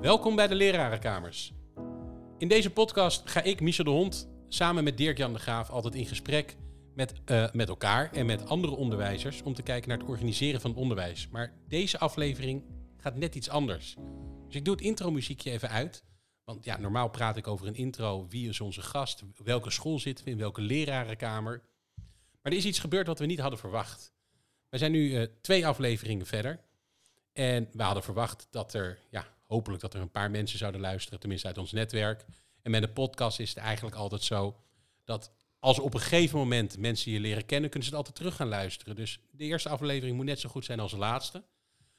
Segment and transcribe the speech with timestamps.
[0.00, 1.52] Welkom bij de Lerarenkamers.
[2.38, 6.06] In deze podcast ga ik, Michel de Hond, samen met Dirk-Jan de Graaf altijd in
[6.06, 6.56] gesprek
[6.94, 10.70] met, uh, met elkaar en met andere onderwijzers om te kijken naar het organiseren van
[10.70, 11.28] het onderwijs.
[11.28, 12.64] Maar deze aflevering
[12.96, 13.96] gaat net iets anders.
[14.46, 16.04] Dus ik doe het intro-muziekje even uit.
[16.44, 18.26] Want ja, normaal praat ik over een intro.
[18.28, 19.22] Wie is onze gast?
[19.44, 20.30] Welke school zitten we?
[20.30, 21.62] In welke lerarenkamer?
[22.42, 24.12] Maar er is iets gebeurd wat we niet hadden verwacht.
[24.68, 26.60] We zijn nu uh, twee afleveringen verder.
[27.32, 31.20] En we hadden verwacht dat er, ja, hopelijk dat er een paar mensen zouden luisteren,
[31.20, 32.24] tenminste uit ons netwerk.
[32.62, 34.56] En met een podcast is het eigenlijk altijd zo
[35.04, 38.36] dat als op een gegeven moment mensen je leren kennen, kunnen ze het altijd terug
[38.36, 38.96] gaan luisteren.
[38.96, 41.44] Dus de eerste aflevering moet net zo goed zijn als de laatste.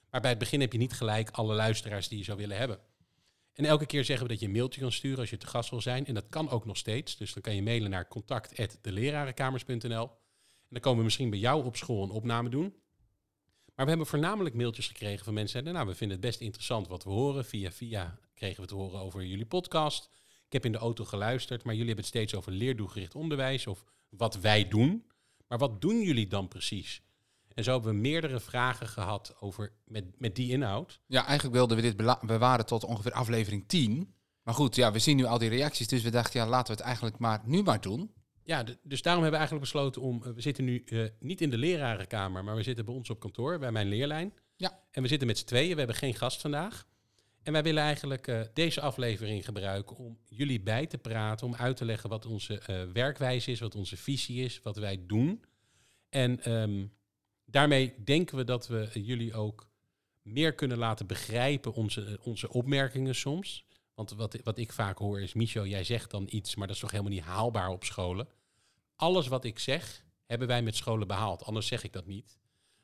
[0.09, 2.79] Maar bij het begin heb je niet gelijk alle luisteraars die je zou willen hebben.
[3.53, 5.69] En elke keer zeggen we dat je een mailtje kan sturen als je te gast
[5.69, 6.05] wil zijn.
[6.05, 7.17] En dat kan ook nog steeds.
[7.17, 10.03] Dus dan kan je mailen naar contact.delerarenkamers.nl.
[10.03, 12.75] En dan komen we misschien bij jou op school een opname doen.
[13.79, 17.03] Maar we hebben voornamelijk mailtjes gekregen van mensen nou, we vinden het best interessant wat
[17.03, 17.45] we horen.
[17.45, 20.09] Via via kregen we te horen over jullie podcast.
[20.45, 23.83] Ik heb in de auto geluisterd, maar jullie hebben het steeds over leerdoelgericht onderwijs of
[24.09, 25.05] wat wij doen.
[25.47, 27.01] Maar wat doen jullie dan precies?
[27.53, 30.99] En zo hebben we meerdere vragen gehad over met, met die inhoud.
[31.05, 34.13] Ja, eigenlijk wilden we dit bewaren tot ongeveer aflevering 10.
[34.43, 36.77] Maar goed, ja, we zien nu al die reacties, dus we dachten, ja, laten we
[36.77, 38.11] het eigenlijk maar nu maar doen.
[38.49, 40.23] Ja, dus daarom hebben we eigenlijk besloten om.
[40.23, 43.19] Eh, we zitten nu uh, niet in de lerarenkamer, maar we zitten bij ons op
[43.19, 44.33] kantoor, bij mijn leerlijn.
[44.55, 44.83] Ja.
[44.91, 45.71] En we zitten met z'n tweeën.
[45.71, 46.87] We hebben geen gast vandaag.
[47.43, 51.77] En wij willen eigenlijk uh, deze aflevering gebruiken om jullie bij te praten, om uit
[51.77, 55.43] te leggen wat onze uh, werkwijze is, wat onze visie is, wat wij doen.
[56.09, 56.93] En um,
[57.45, 59.69] daarmee denken we dat we jullie ook
[60.21, 63.65] meer kunnen laten begrijpen onze, onze opmerkingen soms.
[63.95, 66.81] Want wat, wat ik vaak hoor is, Micho, jij zegt dan iets, maar dat is
[66.81, 68.27] toch helemaal niet haalbaar op scholen.
[68.99, 71.43] Alles wat ik zeg, hebben wij met scholen behaald.
[71.43, 72.39] Anders zeg ik dat niet.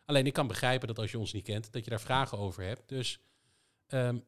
[0.05, 2.63] Alleen ik kan begrijpen dat als je ons niet kent, dat je daar vragen over
[2.63, 2.89] hebt.
[2.89, 3.19] Dus
[3.87, 4.25] um,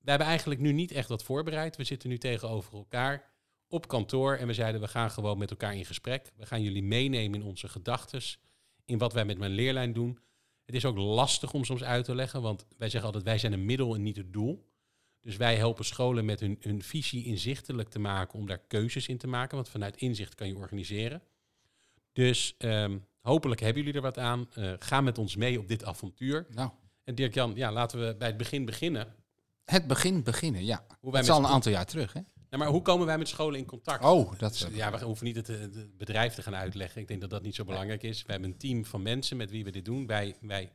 [0.00, 1.76] we hebben eigenlijk nu niet echt wat voorbereid.
[1.76, 3.30] We zitten nu tegenover elkaar
[3.68, 6.32] op kantoor en we zeiden we gaan gewoon met elkaar in gesprek.
[6.36, 8.22] We gaan jullie meenemen in onze gedachten,
[8.84, 10.18] in wat wij met mijn leerlijn doen.
[10.64, 13.52] Het is ook lastig om soms uit te leggen, want wij zeggen altijd wij zijn
[13.52, 14.72] een middel en niet het doel.
[15.24, 19.18] Dus wij helpen scholen met hun, hun visie inzichtelijk te maken om daar keuzes in
[19.18, 21.22] te maken, want vanuit inzicht kan je organiseren.
[22.12, 24.48] Dus um, hopelijk hebben jullie er wat aan.
[24.58, 26.46] Uh, ga met ons mee op dit avontuur.
[26.50, 26.70] Nou.
[27.04, 29.14] En Dirk-Jan, ja, laten we bij het begin beginnen.
[29.64, 30.86] Het begin beginnen, ja.
[31.00, 32.20] Hoe wij het is al een aantal jaar terug, hè?
[32.50, 34.04] Nou, maar hoe komen wij met scholen in contact?
[34.04, 37.00] Oh, dat dus, Ja, we hoeven niet het, het, bedrijf te gaan uitleggen.
[37.00, 38.22] Ik denk dat dat niet zo belangrijk is.
[38.22, 40.06] We hebben een team van mensen met wie we dit doen.
[40.06, 40.72] Wij, wij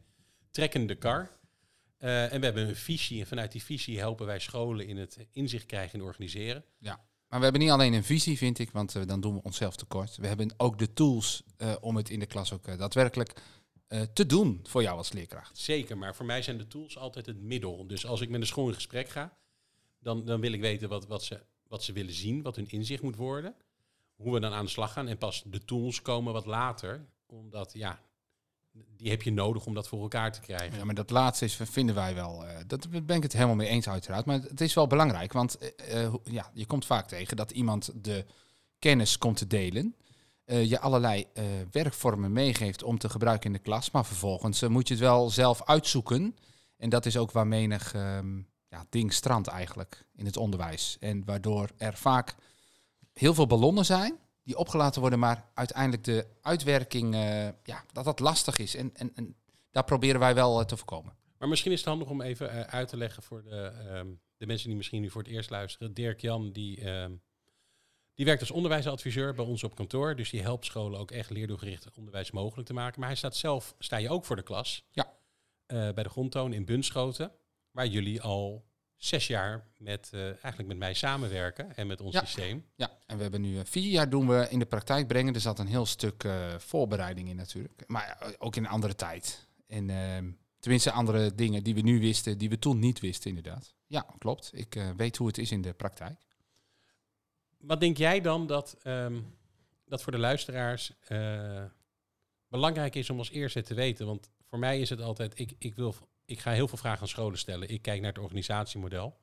[0.51, 1.31] trekken de kar.
[1.99, 3.19] Uh, en we hebben een visie.
[3.19, 6.65] En vanuit die visie helpen wij scholen in het inzicht krijgen en organiseren.
[6.77, 7.07] Ja.
[7.27, 9.75] Maar we hebben niet alleen een visie, vind ik, want uh, dan doen we onszelf
[9.75, 10.17] tekort.
[10.17, 13.41] We hebben ook de tools uh, om het in de klas ook daadwerkelijk
[14.13, 15.57] te doen voor jou als leerkracht.
[15.57, 17.87] Zeker, maar voor mij zijn de tools altijd het middel.
[17.87, 19.37] Dus als ik met een school in gesprek ga,
[19.99, 23.01] dan, dan wil ik weten wat, wat, ze, wat ze willen zien, wat hun inzicht
[23.01, 23.55] moet worden.
[24.15, 25.07] Hoe we dan aan de slag gaan.
[25.07, 27.05] En pas de tools komen wat later.
[27.25, 27.99] Omdat, ja,
[28.97, 30.77] die heb je nodig om dat voor elkaar te krijgen.
[30.77, 32.45] Ja, maar dat laatste is, vinden wij wel.
[32.45, 34.25] Uh, dat ben ik het helemaal mee eens, uiteraard.
[34.25, 35.57] Maar het is wel belangrijk, want
[35.93, 38.25] uh, ja, je komt vaak tegen dat iemand de
[38.79, 39.95] kennis komt te delen.
[40.45, 41.27] Je allerlei
[41.71, 43.91] werkvormen meegeeft om te gebruiken in de klas.
[43.91, 46.35] Maar vervolgens moet je het wel zelf uitzoeken.
[46.77, 50.97] En dat is ook waar menig um, ja, ding strandt eigenlijk in het onderwijs.
[50.99, 52.35] En waardoor er vaak
[53.13, 54.17] heel veel ballonnen zijn
[54.49, 57.15] die opgelaten worden, maar uiteindelijk de uitwerking,
[57.63, 58.75] ja, dat dat lastig is.
[58.75, 59.35] En, en, en
[59.71, 61.13] daar proberen wij wel te voorkomen.
[61.37, 64.67] Maar misschien is het handig om even uit te leggen voor de, um, de mensen
[64.67, 65.93] die misschien nu voor het eerst luisteren.
[65.93, 66.89] Dirk Jan, die...
[66.89, 67.21] Um,
[68.13, 70.15] die werkt als onderwijsadviseur bij ons op kantoor.
[70.15, 72.99] Dus die helpt scholen ook echt leerdoelgericht onderwijs mogelijk te maken.
[72.99, 74.85] Maar hij staat zelf, sta je ook voor de klas.
[74.91, 75.13] Ja.
[75.67, 77.31] Bij de grondtoon in Bunschoten.
[77.71, 78.65] Waar jullie al
[78.99, 82.19] zes jaar met, uh, eigenlijk met mij samenwerken en met ons ja.
[82.19, 82.65] systeem.
[82.75, 85.33] Ja, en we hebben nu uh, vier jaar doen we in de praktijk brengen.
[85.33, 86.27] Er zat een heel stuk
[86.57, 87.83] voorbereiding in natuurlijk.
[87.87, 89.47] Maar ook in een andere tijd.
[89.67, 93.73] En ehm, tenminste andere dingen die we nu wisten, die we toen niet wisten inderdaad.
[93.87, 94.49] Ja, klopt.
[94.53, 96.27] Ik weet hoe het is in de praktijk
[97.59, 99.37] wat denk jij dan dat, um,
[99.85, 100.93] dat voor de luisteraars
[102.47, 104.05] belangrijk is om als eerste te weten?
[104.05, 105.95] Want voor mij is het altijd, ik, ik, wil,
[106.29, 107.69] ik ga heel veel vragen aan scholen stellen.
[107.69, 109.17] Ik kijk naar het organisatiemodel.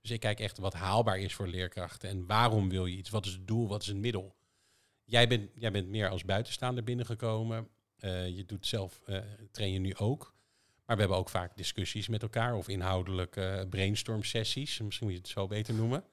[0.00, 3.10] Dus ik kijk echt wat haalbaar is voor leerkrachten en waarom wil je iets?
[3.10, 3.68] Wat is het doel?
[3.68, 4.36] Wat is het middel?
[5.04, 7.68] Jij bent, jij bent meer als buitenstaander binnengekomen.
[7.98, 9.18] Uh, je doet zelf, uh,
[9.50, 10.34] train je nu ook.
[10.84, 14.78] Maar we hebben ook vaak discussies met elkaar of inhoudelijke brainstorm sessies.
[14.80, 16.04] Misschien moet je het zo beter noemen.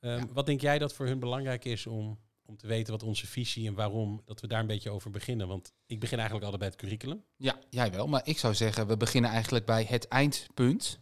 [0.00, 0.26] Um, ja.
[0.32, 3.66] Wat denk jij dat voor hun belangrijk is om, om te weten wat onze visie
[3.66, 5.48] en waarom, dat we daar een beetje over beginnen?
[5.48, 7.24] Want ik begin eigenlijk altijd bij het curriculum.
[7.36, 8.06] Ja, jij wel.
[8.06, 11.00] Maar ik zou zeggen, we beginnen eigenlijk bij het eindpunt.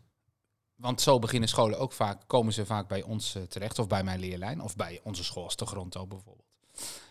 [0.75, 4.05] want zo beginnen scholen ook vaak, komen ze vaak bij ons eh, terecht, of bij
[4.05, 6.49] mijn leerlijn, of bij onze school als de Gronto bijvoorbeeld.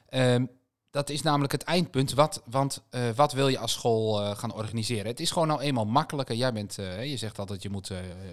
[0.08, 0.46] Ehm,
[0.92, 2.14] dat is namelijk het eindpunt.
[2.14, 5.06] Wat, want eh, wat wil je als school eh, gaan organiseren?
[5.06, 6.36] Het is gewoon nou eenmaal makkelijker.
[6.36, 7.92] Jij bent, je zegt altijd, je moet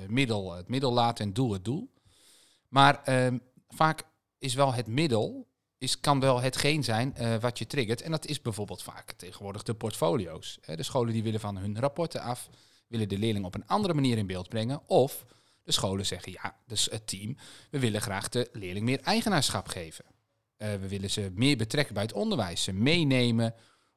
[0.08, 1.90] middel het middel laten en doel het doel.
[2.69, 3.38] Maar ehm,
[3.69, 4.04] vaak
[4.38, 5.46] is wel het middel,
[5.78, 8.02] is, kan wel hetgeen zijn eh, wat je triggert.
[8.02, 10.58] En dat is bijvoorbeeld vaak tegenwoordig de portfolio's.
[10.64, 12.49] De scholen die willen van hun rapporten af,
[12.88, 14.81] willen de leerling op een andere manier in beeld brengen.
[14.87, 15.25] Of
[15.62, 17.37] de scholen zeggen, ja, dus het team,
[17.70, 20.05] we willen graag de leerling meer eigenaarschap geven.
[20.56, 22.62] Eh, we willen ze meer betrekken bij het onderwijs.
[22.62, 23.55] Ze meenemen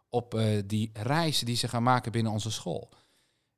[0.10, 2.90] op eh, die reizen die ze gaan maken binnen onze school.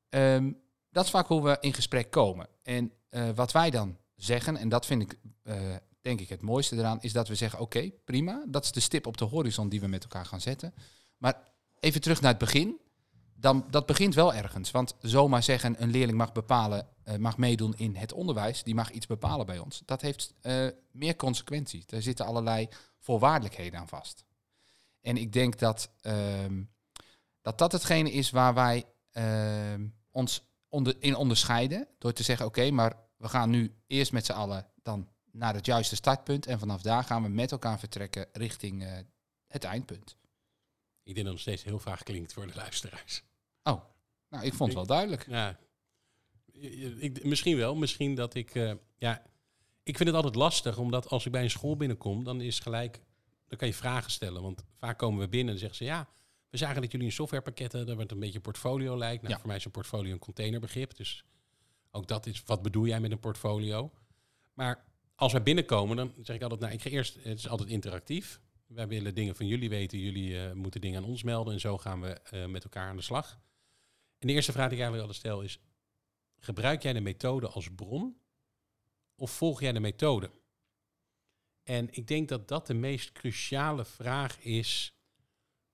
[0.09, 0.51] Ehm,
[0.89, 2.47] dat is vaak hoe we in gesprek komen.
[2.63, 2.91] En
[3.35, 5.17] wat wij dan zeggen, en dat vind ik
[6.01, 9.07] denk ik het mooiste eraan, is dat we zeggen: oké, prima, dat is de stip
[9.07, 10.73] op de horizon die we met elkaar gaan zetten.
[11.17, 11.43] Maar
[11.79, 12.79] even terug naar het begin.
[13.35, 14.71] Dan, dat begint wel ergens.
[14.71, 18.91] Want zomaar zeggen, een leerling mag bepalen, eh, mag meedoen in het onderwijs, die mag
[18.91, 19.81] iets bepalen bij ons.
[19.85, 21.83] Dat heeft eh, meer consequenties.
[21.87, 22.67] Er zitten allerlei
[22.99, 24.25] voorwaardelijkheden aan vast.
[25.01, 26.63] En ik denk dat ehm,
[27.41, 30.49] dat, dat hetgene is waar wij ehm, ons
[30.99, 31.87] in onderscheiden.
[31.97, 35.65] Door te zeggen, oké, maar we gaan nu eerst met z'n allen dan naar het
[35.65, 36.45] juiste startpunt.
[36.45, 38.97] En vanaf daar gaan we met elkaar vertrekken richting eh,
[39.47, 40.15] het eindpunt.
[41.03, 43.23] Ik denk dat het nog steeds heel vaag klinkt voor de luisteraars.
[43.63, 43.81] Oh,
[44.29, 45.25] nou, ik vond het wel duidelijk.
[45.27, 45.59] Ja,
[46.97, 47.75] ik, misschien wel.
[47.75, 48.55] Misschien dat ik...
[48.55, 49.23] eh, ja,
[49.83, 53.01] ik vind het altijd lastig, omdat als ik bij een school binnenkom, dan is gelijk...
[53.47, 55.83] Dan kan je vragen stellen, want vaak komen we binnen en zeggen ze...
[55.83, 56.07] Ja,
[56.49, 59.21] we zagen dat jullie een softwarepakket hadden, wat een beetje portfolio lijkt.
[59.21, 59.39] Nou, Ja.
[59.39, 61.25] voor mij is een portfolio een containerbegrip, dus
[61.91, 62.43] ook dat is...
[62.45, 63.91] Wat bedoel jij met een portfolio?
[64.53, 64.85] Maar
[65.21, 66.59] als wij binnenkomen, dan zeg ik altijd...
[66.59, 67.15] Nou, ik ga eerst...
[67.15, 68.41] Het is altijd interactief.
[68.67, 71.53] Wij willen dingen van jullie weten, jullie eh, moeten dingen aan ons melden...
[71.53, 73.39] en zo gaan we eh, met elkaar aan de slag.
[74.17, 75.59] En de eerste vraag die ik eigenlijk altijd stel is...
[76.39, 78.17] Gebruik jij de methode als bron
[79.15, 80.31] of volg jij de methode?
[81.63, 84.95] En ik denk dat dat de meest cruciale vraag is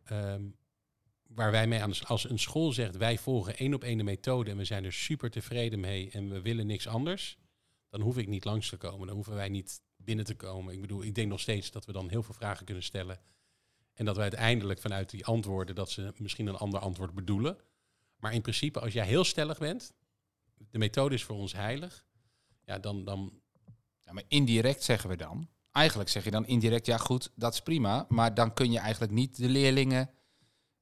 [0.04, 0.44] ehm,
[1.24, 4.04] waar wij mee aan de, als een school zegt wij volgen één op één de
[4.04, 7.38] methode en we zijn er super tevreden mee en we willen niks anders,
[7.98, 9.08] dan hoef ik niet langs te komen.
[9.08, 10.74] Dan hoeven wij niet binnen te komen.
[10.74, 13.20] Ik bedoel, ik denk nog steeds dat we dan heel veel vragen kunnen stellen
[13.94, 17.58] en dat wij uiteindelijk vanuit die antwoorden dat ze misschien een ander antwoord bedoelen.
[18.16, 19.94] Maar in principe, als jij heel stellig bent,
[20.70, 22.06] de methode is voor ons heilig,
[22.64, 23.42] ja, dan, dan
[24.04, 25.50] Ja, maar indirect zeggen we dan.
[25.72, 28.06] Eigenlijk zeg je dan indirect, ja goed, dat is prima.
[28.10, 30.10] Maar dan kun je eigenlijk niet de leerlingen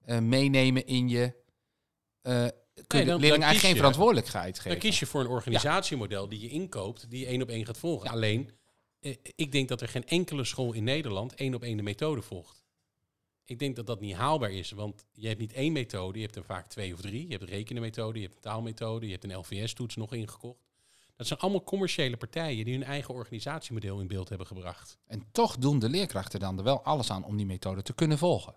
[0.02, 1.44] eh, meenemen in je...
[2.22, 2.48] eh
[2.88, 3.76] kun je dan- de leerlingen dan eigenlijk geen je.
[3.76, 4.72] verantwoordelijkheid geven.
[4.72, 7.78] Dan kies je voor een organisatiemodel die je inkoopt, die je één op één gaat
[7.78, 8.10] volgen.
[8.10, 8.52] Alleen,
[9.00, 12.22] eh, ik denk dat er geen enkele school in Nederland één op één de methode
[12.22, 12.64] volgt.
[13.44, 16.36] Ik denk dat dat niet haalbaar is, want je hebt niet één methode, je hebt
[16.38, 17.24] er vaak twee of drie.
[17.26, 20.64] Je hebt een rekenenmethode, je hebt een taalmethode, je hebt een LVS-toets nog ingekocht.
[21.16, 24.98] Dat zijn allemaal commerciële partijen die hun eigen organisatiemodel in beeld hebben gebracht.
[25.08, 28.18] En toch doen de leerkrachten dan er wel alles aan om die methode te kunnen
[28.18, 28.56] volgen.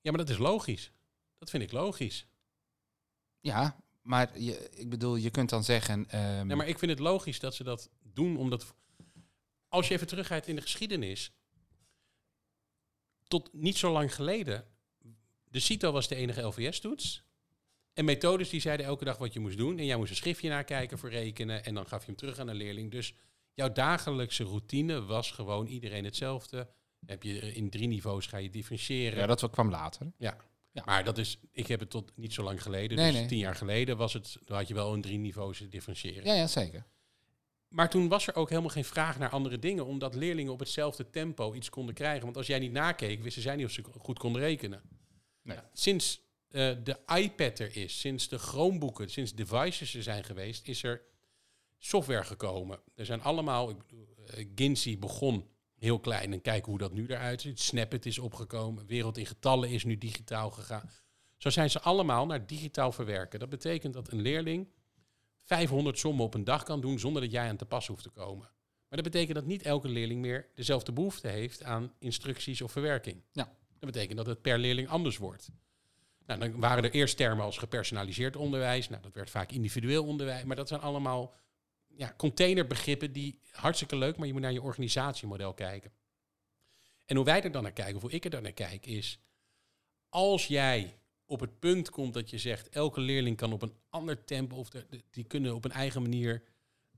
[0.00, 0.90] Ja, maar dat is logisch.
[1.38, 2.26] Dat vind ik logisch.
[3.44, 6.08] Ja, maar je, ik bedoel, je kunt dan zeggen...
[6.08, 8.74] ehm, Nee, maar ik vind het logisch dat ze dat doen, omdat
[9.68, 11.32] als je even teruggaat in de geschiedenis,
[13.28, 14.64] tot niet zo lang geleden,
[15.44, 17.24] de CITO was de enige LVS-toets.
[17.92, 19.78] En methodes die zeiden elke dag wat je moest doen.
[19.78, 21.64] En jij moest een schriftje nakijken voor rekenen.
[21.64, 22.90] En dan gaf je hem terug aan een leerling.
[22.90, 23.14] Dus
[23.54, 26.68] jouw dagelijkse routine was gewoon iedereen hetzelfde.
[27.06, 29.18] Heb je in drie niveaus ga je differentiëren.
[29.18, 30.12] ja, dat kwam later.
[30.18, 30.36] Ja.
[30.74, 30.82] Ja.
[30.84, 32.96] Maar dat is, ik heb het tot niet zo lang geleden.
[32.96, 33.28] Nee, dus nee.
[33.28, 36.24] tien jaar geleden was het, dan had je wel een drie niveaus differentiëren.
[36.24, 36.86] Ja, ja, zeker.
[37.68, 41.10] Maar toen was er ook helemaal geen vraag naar andere dingen, omdat leerlingen op hetzelfde
[41.10, 42.24] tempo iets konden krijgen.
[42.24, 44.82] Want als jij niet nakeek, wisten zij niet of ze goed konden rekenen.
[45.42, 45.58] Nee.
[45.72, 50.82] Sinds eh, de iPad er is, sinds de Chromeboeken, sinds devices er zijn geweest, is
[50.82, 51.02] er
[51.78, 52.80] software gekomen.
[52.94, 57.06] Er zijn allemaal, ik bedoel, eh, Ginsey begon heel klein en kijken hoe dat nu
[57.06, 57.60] eruit ziet.
[57.60, 60.90] Snapit is opgekomen, Wereld in Getallen is nu digitaal gegaan.
[61.36, 63.38] Zo zijn ze allemaal naar digitaal verwerken.
[63.38, 64.68] Dat betekent dat een leerling
[65.42, 68.10] 500 sommen op een dag kan doen zonder dat jij aan te pas hoeft te
[68.10, 68.48] komen.
[68.88, 73.22] Maar dat betekent dat niet elke leerling meer dezelfde behoefte heeft aan instructies of verwerking.
[73.32, 73.44] Ja.
[73.78, 75.50] Dat betekent dat het per leerling anders wordt.
[76.26, 78.88] Nou, dan waren er eerst termen als gepersonaliseerd onderwijs.
[78.88, 80.44] Nou, dat werd vaak individueel onderwijs.
[80.44, 81.34] Maar dat zijn allemaal
[81.96, 85.92] ja, containerbegrippen die hartstikke leuk, maar je moet naar je organisatiemodel kijken.
[87.04, 89.18] En hoe wij er dan naar kijken, of hoe ik er dan naar kijk, is
[90.08, 94.24] als jij op het punt komt dat je zegt, elke leerling kan op een ander
[94.24, 94.68] tempo, of
[95.10, 96.42] die kunnen op een eigen manier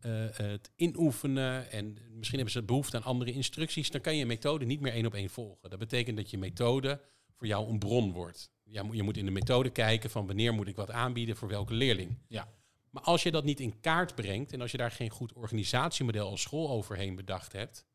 [0.00, 4.64] eh, het inoefenen en misschien hebben ze behoefte aan andere instructies, dan kan je methode
[4.64, 5.70] niet meer één op één volgen.
[5.70, 7.00] Dat betekent dat je methode
[7.32, 8.50] voor jou een bron wordt.
[8.62, 11.74] Ja, je moet in de methode kijken van wanneer moet ik wat aanbieden voor welke
[11.74, 12.18] leerling.
[12.28, 12.48] Ja.
[12.96, 16.28] Maar als je dat niet in kaart brengt en als je daar geen goed organisatiemodel
[16.28, 17.86] als school overheen bedacht hebt,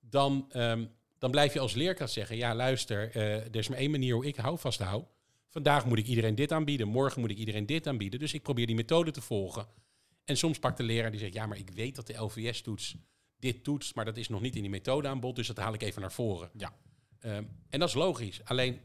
[0.00, 0.86] dan, ehm,
[1.18, 4.26] dan blijf je als leerkracht zeggen: Ja, luister, eh, er is maar één manier hoe
[4.26, 4.58] ik hou.
[5.48, 8.20] Vandaag moet ik iedereen dit aanbieden, morgen moet ik iedereen dit aanbieden.
[8.20, 9.66] Dus ik probeer die methode te volgen.
[10.24, 12.96] En soms pakt de leraar die zegt: Ja, maar ik weet dat de LVS-toets
[13.38, 15.82] dit toetst, maar dat is nog niet in die methode aanbod, dus dat haal ik
[15.82, 16.50] even naar voren.
[16.56, 16.76] Ja.
[17.18, 18.44] Ehm, en dat is logisch.
[18.44, 18.80] Alleen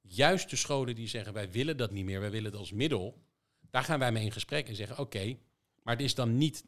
[0.00, 3.30] juist de scholen die zeggen: Wij willen dat niet meer, wij willen het als middel.
[3.72, 5.36] Daar gaan wij mee in gesprek en zeggen: Oké,
[5.82, 6.64] maar het is dan niet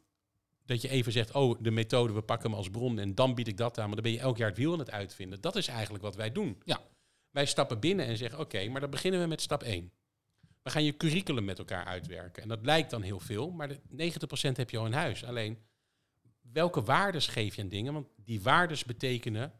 [0.64, 3.48] dat je even zegt: Oh, de methode, we pakken hem als bron en dan bied
[3.48, 3.86] ik dat aan.
[3.86, 5.40] Maar dan ben je elk jaar het wiel aan het uitvinden.
[5.40, 6.62] Dat is eigenlijk wat wij doen.
[6.64, 6.80] Ja.
[7.30, 9.92] Wij stappen binnen en zeggen: Oké, maar dan beginnen we met stap 1.
[10.62, 12.42] We gaan je curriculum met elkaar uitwerken.
[12.42, 13.80] En dat lijkt dan heel veel, maar de
[14.50, 15.24] 90% heb je al in huis.
[15.24, 15.58] Alleen,
[16.40, 17.92] welke waardes geef je aan dingen?
[17.92, 19.52] Want die waardes betekenen,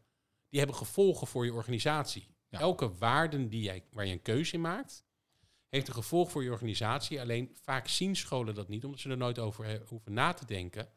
[0.49, 2.27] die hebben gevolgen voor je organisatie.
[2.49, 2.59] Ja.
[2.59, 5.04] Elke waarden die jij, waar je een keuze in maakt,
[5.75, 7.21] heeft een gevolg voor je organisatie.
[7.21, 10.89] Alleen vaak zien scholen dat niet, omdat ze er nooit over hoeven na te denken.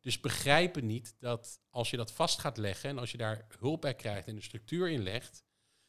[0.00, 3.80] Dus begrijpen niet dat als je dat vast gaat leggen en als je daar hulp
[3.80, 5.44] bij krijgt en de structuur in legt,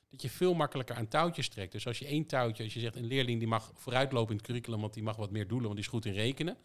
[0.09, 1.71] dat je veel makkelijker aan touwtjes trekt.
[1.71, 4.45] Dus als je één touwtje, als je zegt een leerling die mag vooruitlopen in het
[4.45, 6.57] curriculum, want die mag wat meer doelen, want die is goed in rekenen.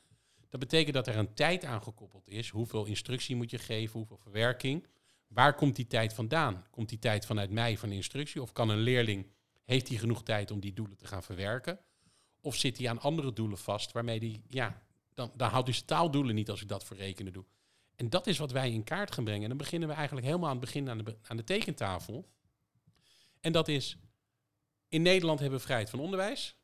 [0.48, 2.48] Dat betekent dat er een tijd aan gekoppeld is.
[2.48, 4.86] Hoeveel instructie moet je geven, hoeveel verwerking.
[5.26, 6.66] Waar komt die tijd vandaan?
[6.70, 8.42] Komt die tijd vanuit mij van instructie?
[8.42, 9.26] Of kan een leerling,
[9.68, 11.78] heeft hij genoeg tijd om die doelen te gaan verwerken?
[12.40, 14.82] Of zit hij aan andere doelen vast, waarmee die, ja,
[15.14, 17.44] dan, dan houdt hij zijn taaldoelen niet als ik dat voor rekenen doe.
[17.96, 19.42] En dat is wat wij in kaart gaan brengen.
[19.42, 22.28] En dan beginnen we eigenlijk helemaal aan het begin aan de, aan de tekentafel.
[23.40, 23.96] En dat is,
[24.88, 26.56] in Nederland hebben we vrijheid van onderwijs.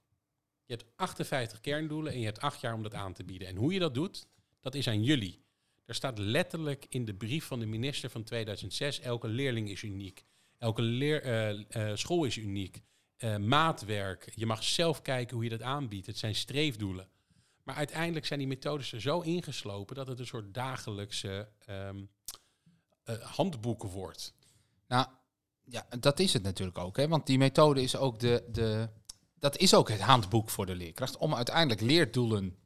[0.65, 3.49] Je hebt 58 kerndoelen en je hebt acht jaar om dat aan te bieden.
[3.49, 4.27] En hoe je dat doet,
[4.61, 5.45] dat is aan jullie.
[5.85, 10.25] Er staat letterlijk in de brief van de minister van 2006, elke leerling is uniek.
[10.59, 12.83] Elke leer, eh, eh, school is uniek.
[13.17, 16.07] Eh, maatwerk, je mag zelf kijken hoe je dat aanbiedt.
[16.07, 17.09] Het zijn streefdoelen.
[17.63, 22.05] Maar uiteindelijk zijn die methodes er zo ingeslopen dat het een soort dagelijkse ehm
[23.05, 24.35] eh, handboek wordt.
[24.89, 25.07] Nou,
[25.65, 26.97] ja, dat is het natuurlijk ook.
[26.97, 27.09] Hè?
[27.09, 28.89] Want die methode is ook de, de.
[29.39, 31.17] Dat is ook het handboek voor de leerkracht.
[31.17, 32.57] Om uiteindelijk leerdoelen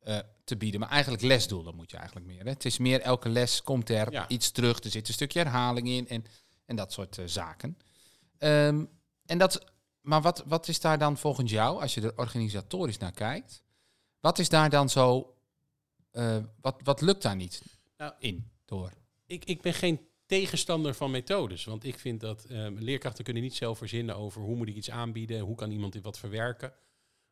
[0.00, 0.80] eh, te bieden.
[0.80, 2.42] Maar eigenlijk lesdoelen moet je eigenlijk meer.
[2.44, 2.50] Hè?
[2.50, 4.28] Het is meer elke les komt er Ja.
[4.28, 4.78] iets terug.
[4.84, 6.24] Er zit een stukje herhaling in en,
[6.64, 7.78] en dat soort zaken.
[8.38, 8.84] Ehm,
[9.26, 9.64] en dat,
[10.04, 13.62] maar wat, wat is daar dan volgens jou, als je er organisatorisch naar kijkt,
[14.20, 15.36] wat is daar dan zo,
[16.10, 17.62] eh, wat, wat lukt daar niet
[17.96, 18.92] Nou, in door?
[19.26, 21.64] ik, ik ben geen tegenstander van methodes.
[21.64, 24.90] Want ik vind dat ehm, leerkrachten kunnen niet zelf verzinnen over hoe moet ik iets
[24.90, 26.72] aanbieden, hoe kan iemand dit wat verwerken.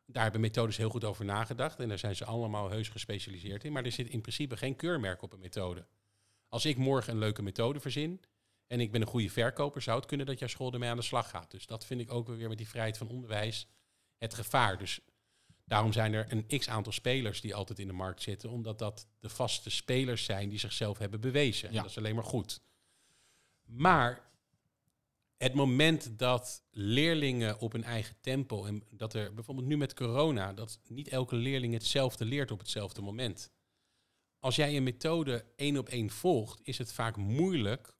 [0.05, 3.71] Daar hebben methodes heel goed over nagedacht en daar zijn ze allemaal heus gespecialiseerd in.
[3.71, 5.85] Maar er zit in principe geen keurmerk op een methode.
[6.47, 8.21] Als ik morgen een leuke methode verzin
[8.73, 11.03] en ik ben een goede verkoper, zou het kunnen dat jouw school ermee aan de
[11.03, 11.51] slag gaat.
[11.51, 13.67] Dus dat vind ik ook weer met die vrijheid van onderwijs
[14.17, 14.77] het gevaar.
[14.77, 14.99] Dus
[15.65, 19.07] daarom zijn er een x aantal spelers die altijd in de markt zitten, omdat dat
[19.19, 21.67] de vaste spelers zijn die zichzelf hebben bewezen.
[21.67, 21.81] En Ja.
[21.81, 22.61] dat is alleen maar goed.
[23.65, 24.31] Maar
[25.37, 30.53] het moment dat leerlingen op hun eigen tempo en dat er bijvoorbeeld nu met corona,
[30.53, 33.51] dat niet elke leerling hetzelfde leert op hetzelfde moment.
[34.39, 37.95] Als jij een methode één op één volgt, is het vaak moeilijk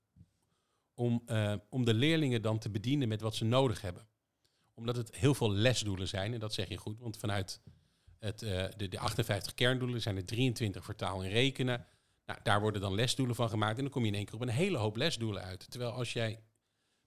[0.94, 4.06] om, eh, om de leerlingen dan te bedienen met wat ze nodig hebben.
[4.74, 7.60] Omdat het heel veel lesdoelen zijn, en dat zeg je goed, want vanuit
[8.18, 11.86] het, eh, de, de 58 kerndoelen zijn er 23 voor taal en rekenen.
[12.26, 14.40] Nou, daar worden dan lesdoelen van gemaakt en dan kom je in één keer op
[14.40, 15.70] een hele hoop lesdoelen uit.
[15.70, 16.40] Terwijl als jij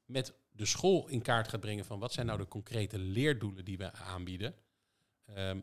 [0.06, 3.77] met de school in kaart gaat brengen van wat zijn nou de concrete leerdoelen die
[3.77, 4.56] we aanbieden,
[5.25, 5.60] ehm,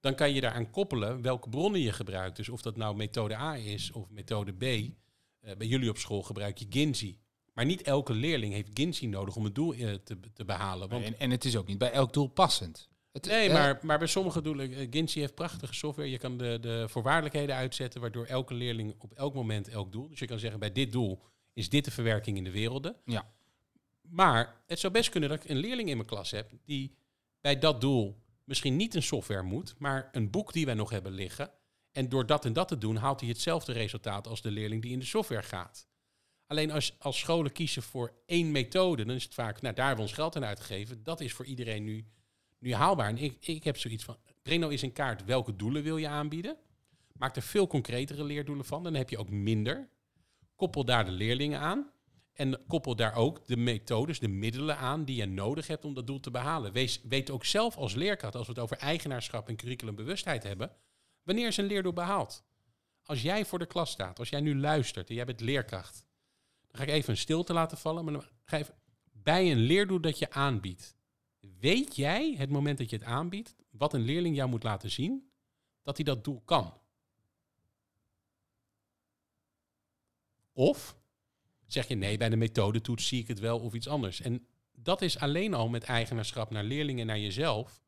[0.00, 2.36] dan kan je daaraan koppelen welke bronnen je gebruikt.
[2.36, 4.62] Dus of dat nou methode A is of methode B.
[4.62, 7.18] Eh, bij jullie op school gebruik je Ginzi.
[7.52, 10.88] Maar niet elke leerling heeft Ginzi nodig om het doel eh, te, te behalen.
[10.88, 12.88] Want En, en het is ook niet bij elk doel passend.
[13.12, 16.10] Het, Nee, eh, maar, maar bij sommige doelen, uh, Ginsi heeft prachtige software.
[16.10, 20.08] Je kan de, de voorwaardelijkheden uitzetten, waardoor elke leerling op elk moment elk doel.
[20.08, 22.96] Dus je kan zeggen, bij dit doel is dit de verwerking in de werelden.
[23.04, 23.30] Ja.
[24.00, 26.96] Maar het zou best kunnen dat ik een leerling in mijn klas heb die
[27.40, 31.12] bij dat doel misschien niet een software moet, maar een boek die wij nog hebben
[31.12, 31.50] liggen.
[31.92, 34.92] En door dat en dat te doen, haalt hij hetzelfde resultaat als de leerling die
[34.92, 35.88] in de software gaat.
[36.50, 40.04] Alleen als, als scholen kiezen voor één methode, dan is het vaak, nou daar hebben
[40.04, 41.02] we ons geld aan uitgegeven.
[41.02, 42.04] Dat is voor iedereen nu,
[42.58, 43.08] nu haalbaar.
[43.08, 46.56] En ik, ik heb zoiets van, nou eens in kaart welke doelen wil je aanbieden.
[47.12, 49.88] Maak er veel concretere leerdoelen van, dan heb je ook minder.
[50.56, 51.90] Koppel daar de leerlingen aan.
[52.32, 56.06] En koppel daar ook de methodes, de middelen aan die je nodig hebt om dat
[56.06, 56.72] doel te behalen.
[56.72, 60.72] Wees, weet ook zelf als leerkracht, als we het over eigenaarschap en curriculumbewustheid hebben,
[61.22, 62.44] wanneer is een leerdoel behaald?
[63.04, 66.08] Als jij voor de klas staat, als jij nu luistert en jij bent leerkracht,
[66.70, 68.62] dan ga ik even een stilte laten vallen, maar dan ga
[69.12, 70.96] bij een leerdoel dat je aanbiedt,
[71.40, 75.30] weet jij het moment dat je het aanbiedt, wat een leerling jou moet laten zien,
[75.82, 76.74] dat hij dat doel kan.
[80.52, 80.96] Of
[81.66, 84.20] zeg je nee, bij de methodetoets zie ik het wel of iets anders.
[84.20, 87.82] En dat is alleen al met eigenaarschap naar leerlingen en naar jezelf.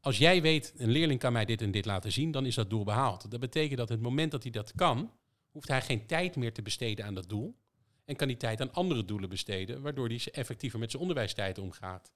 [0.00, 2.70] Als jij weet, een leerling kan mij dit en dit laten zien, dan is dat
[2.70, 3.30] doel behaald.
[3.30, 5.12] Dat betekent dat het moment dat hij dat kan,
[5.50, 7.56] hoeft hij geen tijd meer te besteden aan dat doel.
[8.04, 12.12] En kan die tijd aan andere doelen besteden, waardoor hij effectiever met zijn onderwijstijd omgaat.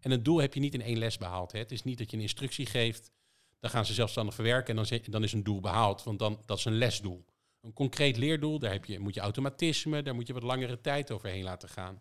[0.00, 1.52] En een doel heb je niet in één les behaald.
[1.52, 1.58] Hè.
[1.58, 3.10] Het is niet dat je een instructie geeft,
[3.60, 6.58] dan gaan ze zelfstandig verwerken en dan, dan is een doel behaald, want dan, dat
[6.58, 7.24] is een lesdoel.
[7.60, 11.10] Een concreet leerdoel, daar heb je, moet je automatisme, daar moet je wat langere tijd
[11.10, 11.98] overheen laten gaan.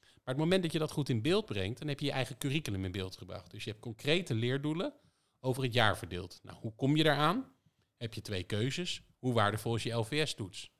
[0.00, 2.38] Maar het moment dat je dat goed in beeld brengt, dan heb je je eigen
[2.38, 3.50] curriculum in beeld gebracht.
[3.50, 4.94] Dus je hebt concrete leerdoelen
[5.40, 6.40] over het jaar verdeeld.
[6.42, 7.52] Nou, hoe kom je daaraan?
[7.96, 9.02] Heb je twee keuzes.
[9.18, 10.70] Hoe waardevol is je LVS-toets?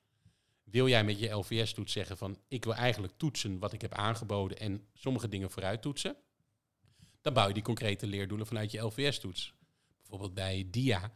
[0.71, 4.59] Wil jij met je LVS-toets zeggen van ik wil eigenlijk toetsen wat ik heb aangeboden
[4.59, 6.17] en sommige dingen vooruit toetsen?
[7.21, 9.55] Dan bouw je die concrete leerdoelen vanuit je LVS-toets.
[10.01, 11.13] Bijvoorbeeld bij DIA,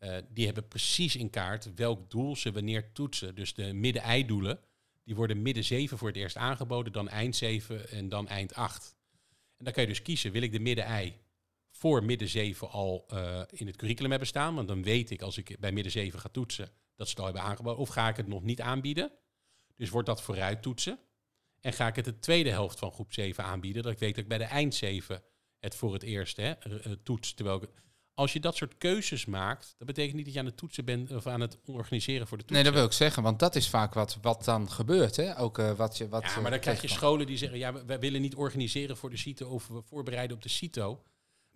[0.00, 3.34] uh, die hebben precies in kaart welk doel ze wanneer toetsen.
[3.34, 4.60] Dus de midden-ei-doelen,
[5.04, 8.96] die worden midden 7 voor het eerst aangeboden, dan eind 7 en dan eind 8.
[9.56, 11.14] En dan kan je dus kiezen, wil ik de midden-ei
[11.70, 14.54] voor midden 7 al uh, in het curriculum hebben staan?
[14.54, 17.32] Want dan weet ik als ik bij midden 7 ga toetsen, dat ze het al
[17.32, 17.80] hebben aangeboden.
[17.80, 19.12] Of ga ik het nog niet aanbieden?
[19.76, 20.98] Dus wordt dat vooruit toetsen?
[21.60, 24.22] En ga ik het de tweede helft van groep 7 aanbieden, dat ik weet dat
[24.22, 25.22] ik bij de eind 7
[25.58, 27.34] het voor het eerst hè, uh, toets.
[27.34, 27.68] Terwijl ik,
[28.14, 31.10] als je dat soort keuzes maakt, dat betekent niet dat je aan het toetsen bent
[31.10, 32.64] of aan het organiseren voor de toetsen.
[32.64, 35.16] Nee, dat wil ik zeggen, want dat is vaak wat, wat dan gebeurt.
[35.16, 35.38] Hè?
[35.38, 36.08] Ook uh, wat je.
[36.08, 39.10] Wat, ja, maar dan krijg je scholen die zeggen: ja, wij willen niet organiseren voor
[39.10, 41.02] de CITO of we voorbereiden op de CITO.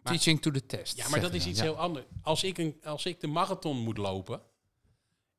[0.02, 0.96] Maar, Teaching to the test.
[0.96, 2.06] Ja, maar dat is iets heel anders.
[2.22, 4.42] Als ik, een, als ik de marathon moet lopen.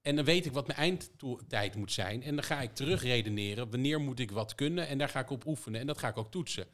[0.05, 2.23] En dan weet ik wat mijn eindtijd moet zijn.
[2.23, 3.69] En dan ga ik terugredeneren.
[3.71, 4.87] Wanneer moet ik wat kunnen?
[4.87, 5.79] En daar ga ik op oefenen.
[5.79, 6.67] En dat ga ik ook toetsen.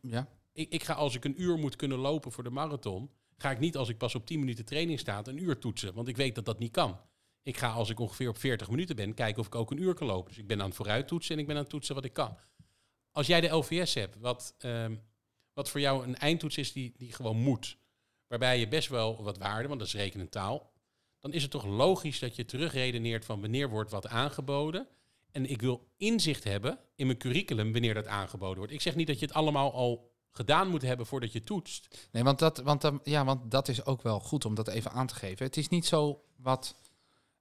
[0.00, 0.28] Ja.
[0.52, 3.58] Ik, ik ga als ik een uur moet kunnen lopen voor de marathon ga ik
[3.58, 6.34] niet als ik pas op 10 minuten training sta een uur toetsen, want ik weet
[6.34, 7.00] dat dat niet kan.
[7.42, 9.94] Ik ga als ik ongeveer op 40 minuten ben kijken of ik ook een uur
[9.94, 10.28] kan lopen.
[10.28, 12.12] Dus ik ben aan het vooruit toetsen en ik ben aan het toetsen wat ik
[12.12, 12.36] kan.
[13.12, 15.02] Als jij de LVS hebt, wat, um,
[15.52, 17.76] wat voor jou een eindtoets is die, die gewoon moet,
[18.26, 20.72] waarbij je best wel wat waarde, want dat is rekenen taal,
[21.20, 24.88] dan is het toch logisch dat je terugredeneert van wanneer wordt wat aangeboden.
[25.30, 28.72] En ik wil inzicht hebben in mijn curriculum wanneer dat aangeboden wordt.
[28.72, 32.08] Ik zeg niet dat je het allemaal al gedaan moet hebben voordat je toetst.
[32.12, 35.06] Nee, want dat, want, ja, want dat is ook wel goed om dat even aan
[35.06, 35.46] te geven.
[35.46, 36.74] Het is niet zo wat...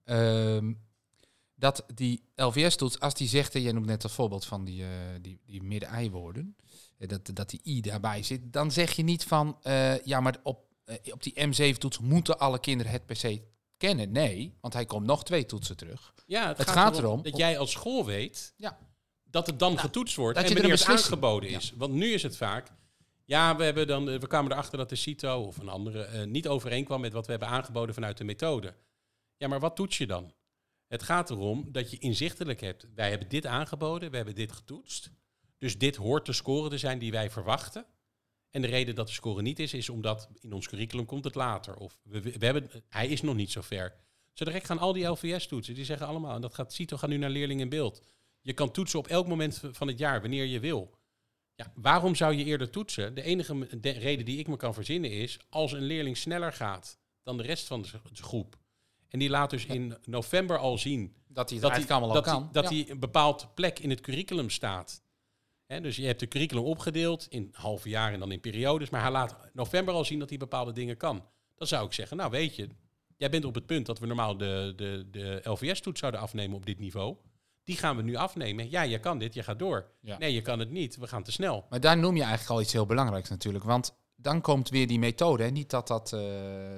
[0.05, 0.57] Uh,
[1.55, 4.87] dat die LVS-toets, als die zegt, en jij noemt net het voorbeeld van die, uh,
[5.21, 6.55] die, die midden-ei-woorden,
[6.97, 10.37] eh, dat, dat die i daarbij zit, dan zeg je niet van, uh, ja, maar
[10.43, 10.65] op,
[11.11, 13.41] op die M7-toets moeten alle kinderen het per se
[13.79, 14.11] kennen.
[14.11, 16.13] Nee, want hij komt nog twee toetsen terug.
[16.25, 18.77] Ja, het, het gaat, erom dat jij als school weet ja.
[19.23, 21.73] dat het dan nou, getoetst wordt dat en wanneer het aangeboden is.
[21.77, 22.71] Want nu is het vaak,
[23.25, 26.47] ja, we, hebben dan, we kwamen erachter dat de CITO of een andere uh, niet
[26.47, 28.75] overeenkwam met wat we hebben aangeboden vanuit de methode.
[29.37, 30.33] Ja, maar wat toets je dan?
[30.87, 32.87] Het gaat erom dat je inzichtelijk hebt.
[32.95, 35.11] Wij hebben dit aangeboden, we hebben dit getoetst.
[35.57, 37.85] Dus dit hoort de score te zijn die wij verwachten.
[38.51, 41.35] En de reden dat de score niet is, is omdat in ons curriculum komt het
[41.35, 41.75] later.
[41.75, 43.95] Of we, we hebben, hij is nog niet zo ver.
[44.33, 47.17] Zo direct gaan al die LVS-toetsen, die zeggen allemaal, en dat gaat CITO gaat nu
[47.17, 48.01] naar leerling in beeld.
[48.41, 50.97] Je kan toetsen op elk moment van het jaar, wanneer je wil.
[51.55, 53.13] Ja, waarom zou je eerder toetsen?
[53.15, 57.37] De enige reden die ik me kan verzinnen is als een leerling sneller gaat dan
[57.37, 58.57] de rest van de groep.
[59.07, 62.49] En die laat dus in november al zien dat hij dat hij, allemaal dat kan.
[62.51, 65.01] dat hij een bepaald plek in het curriculum staat.
[65.77, 68.89] Dus je hebt de curriculum opgedeeld in halve jaar en dan in periodes.
[68.89, 71.25] Maar hij laat november al zien dat hij bepaalde dingen kan.
[71.55, 72.69] Dan zou ik zeggen, nou weet je,
[73.17, 76.65] jij bent op het punt dat we normaal de, de, de LVS-toets zouden afnemen op
[76.65, 77.15] dit niveau.
[77.63, 78.69] Die gaan we nu afnemen.
[78.69, 79.85] Ja, je kan dit, je gaat door.
[80.01, 80.97] Nee, je kan het niet.
[80.97, 81.65] We gaan te snel.
[81.69, 83.63] Maar daar noem je eigenlijk al iets heel belangrijks natuurlijk.
[83.63, 85.43] Want dan komt weer die methode.
[85.43, 85.49] Hè.
[85.49, 86.21] Niet dat dat, uh,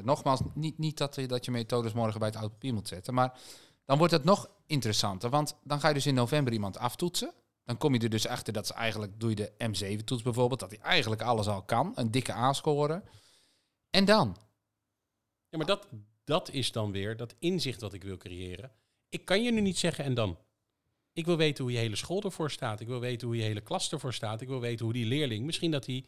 [0.03, 3.13] nogmaals, niet, niet dat, dat je methodes morgen bij het oud papier moet zetten.
[3.13, 3.39] Maar
[3.85, 5.29] dan wordt het nog interessanter.
[5.29, 7.33] Want dan ga je dus in november iemand aftoetsen.
[7.71, 10.69] Dan kom je er dus achter dat ze eigenlijk, doe je de M7-toets bijvoorbeeld, dat
[10.69, 11.91] hij eigenlijk alles al kan.
[11.95, 13.03] Een dikke A-score.
[13.89, 14.37] En dan?
[15.49, 15.87] Ja, maar dat,
[16.23, 18.71] dat is dan weer dat inzicht wat ik wil creëren.
[19.09, 20.37] Ik kan je nu niet zeggen en dan.
[21.13, 22.79] Ik wil weten hoe je hele school ervoor staat.
[22.79, 24.41] Ik wil weten hoe je hele klas ervoor staat.
[24.41, 26.05] Ik wil weten hoe die leerling, misschien dat hij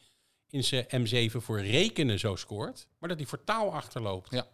[0.50, 4.32] in zijn M7 voor rekenen zo scoort, maar dat hij voor taal achterloopt.
[4.32, 4.48] Ja.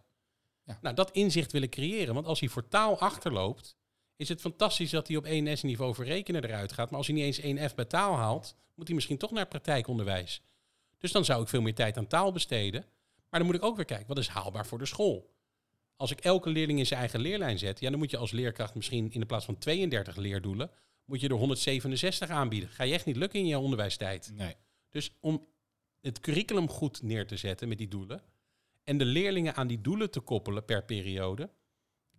[0.62, 0.78] ja.
[0.82, 2.14] Nou, dat inzicht willen creëren.
[2.14, 3.76] Want als hij voor taal achterloopt,
[4.20, 6.88] is het fantastisch dat hij op 1S-niveau voor rekenen eruit gaat.
[6.90, 10.42] Maar als hij niet eens 1F bij taal haalt, moet hij misschien toch naar praktijkonderwijs.
[10.98, 12.84] Dus dan zou ik veel meer tijd aan taal besteden.
[13.28, 15.34] Maar dan moet ik ook weer kijken, wat is haalbaar voor de school?
[15.96, 18.74] Als ik elke leerling in zijn eigen leerlijn zet, ja, dan moet je als leerkracht
[18.74, 20.70] misschien in de plaats van 32 leerdoelen,
[21.04, 22.68] moet je er 167 aanbieden.
[22.68, 24.32] Ga je echt niet lukken in je onderwijstijd.
[24.34, 24.54] Nee.
[24.88, 25.46] Dus om
[26.00, 28.22] het curriculum goed neer te zetten met die doelen
[28.84, 31.50] en de leerlingen aan die doelen te koppelen per periode,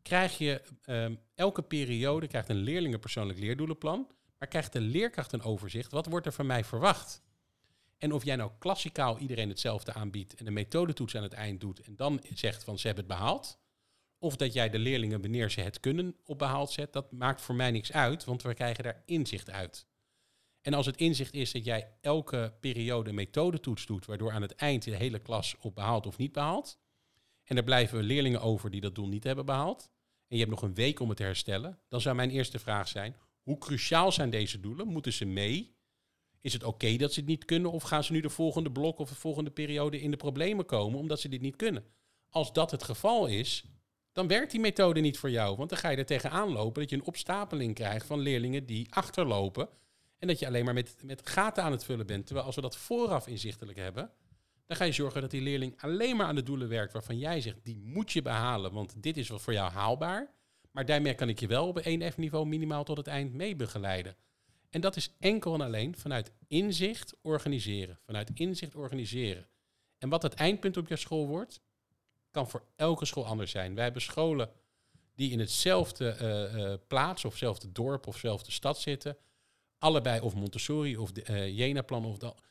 [0.01, 5.31] krijg je ehm, elke periode krijgt een leerling een persoonlijk leerdoelenplan, maar krijgt de leerkracht
[5.31, 5.91] een overzicht.
[5.91, 7.21] Wat wordt er van mij verwacht?
[7.97, 11.79] En of jij nou klassikaal iedereen hetzelfde aanbiedt en een methodetoets aan het eind doet
[11.79, 13.59] en dan zegt van ze hebben het behaald,
[14.17, 17.55] of dat jij de leerlingen wanneer ze het kunnen op behaald zet, dat maakt voor
[17.55, 19.85] mij niks uit, want we krijgen daar inzicht uit.
[20.61, 24.55] En als het inzicht is dat jij elke periode een methodetoets doet, waardoor aan het
[24.55, 26.79] eind de hele klas op behaald of niet behaalt,
[27.43, 29.90] en er blijven leerlingen over die dat doel niet hebben behaald,
[30.31, 32.87] en je hebt nog een week om het te herstellen, dan zou mijn eerste vraag
[32.87, 34.87] zijn, hoe cruciaal zijn deze doelen?
[34.87, 35.75] Moeten ze mee?
[36.41, 37.71] Is het oké dat ze het niet kunnen?
[37.71, 40.99] Of gaan ze nu de volgende blok of de volgende periode in de problemen komen
[40.99, 41.85] omdat ze dit niet kunnen?
[42.29, 43.65] Als dat het geval is,
[44.11, 45.57] dan werkt die methode niet voor jou.
[45.57, 48.87] Want dan ga je er tegenaan lopen dat je een opstapeling krijgt van leerlingen die
[48.93, 49.69] achterlopen.
[50.17, 52.25] En dat je alleen maar met, met gaten aan het vullen bent.
[52.25, 54.11] Terwijl als we dat vooraf inzichtelijk hebben,
[54.71, 57.41] dan ga je zorgen dat die leerling alleen maar aan de doelen werkt waarvan jij
[57.41, 60.31] zegt, die moet je behalen, want dit is wel voor jou haalbaar.
[60.71, 64.15] Maar daarmee kan ik je wel op 1F-niveau minimaal tot het eind mee begeleiden.
[64.69, 67.99] En dat is enkel en alleen vanuit inzicht organiseren.
[68.05, 69.47] Vanuit inzicht organiseren.
[69.97, 71.61] En wat het eindpunt op je school wordt,
[72.29, 73.75] kan voor elke school anders zijn.
[73.75, 74.49] Wij hebben scholen
[75.15, 79.17] die in hetzelfde uh, plaats of hetzelfde dorp of hetzelfde stad zitten.
[79.77, 82.41] Allebei of Montessori of de, uh, Jena-plan of dat.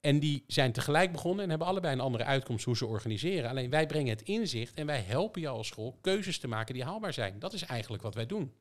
[0.00, 3.50] En die zijn tegelijk begonnen en hebben allebei een andere uitkomst hoe ze organiseren.
[3.50, 6.84] Alleen wij brengen het inzicht en wij helpen jou als school keuzes te maken die
[6.84, 7.38] haalbaar zijn.
[7.38, 8.54] Dat is eigenlijk wat wij doen.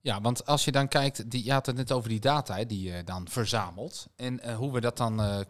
[0.00, 2.92] Ja, want als je dan kijkt, die, je had het net over die data die
[2.92, 4.06] je dan verzamelt.
[4.16, 5.40] En uh, hoe we dat dan, uh,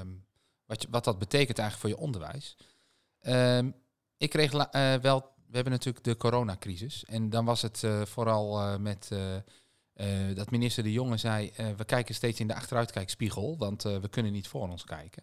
[0.00, 0.24] um,
[0.66, 2.56] wat, wat dat betekent eigenlijk voor je onderwijs.
[3.22, 3.74] Um,
[4.16, 7.04] ik kreeg uh, wel, we hebben natuurlijk de coronacrisis.
[7.04, 9.10] En dan was het vooral met
[10.34, 14.48] dat minister De Jonge zei, we kijken steeds in de achteruitkijkspiegel, want we kunnen niet
[14.48, 15.22] voor ons kijken.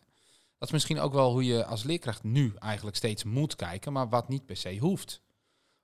[0.58, 4.10] Dat is misschien ook wel hoe je als leerkracht nu eigenlijk steeds moet kijken, maar
[4.10, 5.22] wat niet per se hoeft.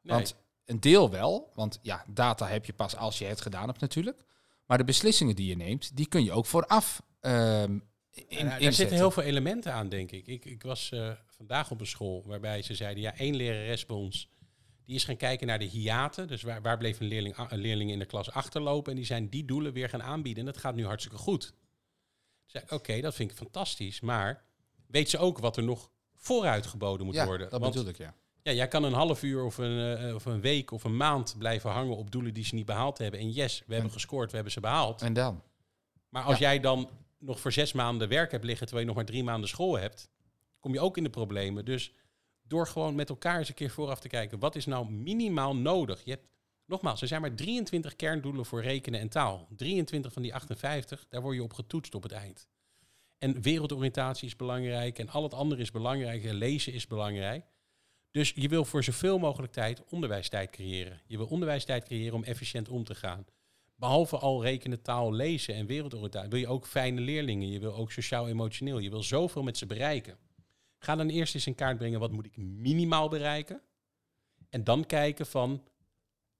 [0.01, 0.15] Nee.
[0.15, 3.79] Want een deel wel, want ja, data heb je pas als je het gedaan hebt
[3.79, 4.23] natuurlijk.
[4.65, 8.73] Maar de beslissingen die je neemt, die kun je ook vooraf um, in, ja, Er
[8.73, 10.27] zitten heel veel elementen aan, denk ik.
[10.27, 10.93] Ik, ik was
[11.25, 14.29] vandaag op een school waarbij ze zeiden, ja, één lerares bij ons,
[14.85, 16.27] die is gaan kijken naar de hiaten.
[16.27, 18.91] Dus waar, waar bleef een leerling, een leerling in de klas achterlopen?
[18.91, 20.45] En die zijn die doelen weer gaan aanbieden.
[20.45, 21.53] En dat gaat nu hartstikke goed.
[22.45, 23.99] Zei oké, okay, dat vind ik fantastisch.
[23.99, 24.43] Maar
[24.87, 27.49] weet ze ook wat er nog vooruit geboden moet ja, worden?
[27.49, 28.13] dat bedoel ik, ja.
[28.43, 31.35] Ja, jij kan een half uur of een, uh, of een week of een maand
[31.37, 33.19] blijven hangen op doelen die ze niet behaald hebben.
[33.19, 35.01] En yes, we hebben gescoord, we hebben ze behaald.
[35.01, 35.43] En dan?
[36.09, 36.49] Maar als ja.
[36.49, 39.49] jij dan nog voor zes maanden werk hebt liggen, terwijl je nog maar drie maanden
[39.49, 40.09] school hebt,
[40.59, 41.65] kom je ook in de problemen.
[41.65, 41.93] Dus
[42.51, 46.01] door gewoon met elkaar eens een keer vooraf te kijken, wat is nou minimaal nodig?
[46.03, 46.27] Je hebt,
[46.65, 49.47] nogmaals, er zijn maar 23 kerndoelen voor rekenen en taal.
[49.55, 52.47] 23 van die 58, daar word je op getoetst op het eind.
[53.17, 56.23] En wereldoriëntatie is belangrijk en al het andere is belangrijk.
[56.23, 57.45] Lezen is belangrijk.
[58.11, 61.01] Dus je wil voor zoveel mogelijk tijd onderwijstijd creëren.
[61.05, 63.25] Je wil onderwijstijd creëren om efficiënt om te gaan.
[63.75, 67.49] Behalve al rekenen, taal, lezen en wereldoriëntatie, wil je ook fijne leerlingen.
[67.49, 68.79] Je wil ook sociaal-emotioneel.
[68.79, 70.17] Je wil zoveel met ze bereiken.
[70.83, 73.61] Ga dan eerst eens in kaart brengen, wat moet ik minimaal bereiken?
[74.49, 75.63] En dan kijken van,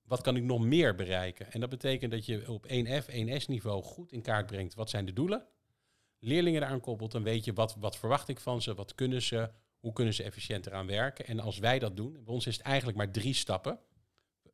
[0.02, 1.52] wat kan ik nog meer bereiken?
[1.52, 5.06] En dat betekent dat je op 1F, 1S niveau goed in kaart brengt, wat zijn
[5.06, 5.46] de doelen?
[6.20, 8.74] Leerlingen eraan koppelt, dan weet je, wat, wat verwacht ik van ze?
[8.74, 9.52] Wat kunnen ze?
[9.80, 11.26] Hoe kunnen ze efficiënter aan werken?
[11.26, 13.80] En als wij dat doen, bij ons is het eigenlijk maar drie stappen.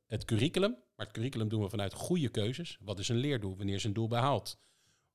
[0.06, 2.78] Het curriculum, maar het curriculum doen we vanuit goede keuzes.
[2.82, 3.58] Wat is een leerdoel?
[3.58, 4.60] Wanneer is een doel behaald?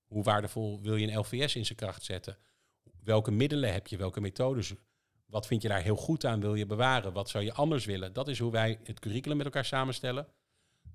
[0.05, 2.39] Hoe waardevol wil je een LVS in zijn kracht zetten?
[3.05, 3.97] Welke middelen heb je?
[3.97, 4.75] Welke methodes?
[5.27, 6.41] Wat vind je daar heel goed aan?
[6.41, 7.13] Wil je bewaren?
[7.13, 8.13] Wat zou je anders willen?
[8.13, 10.27] Dat is hoe wij het curriculum met elkaar samenstellen.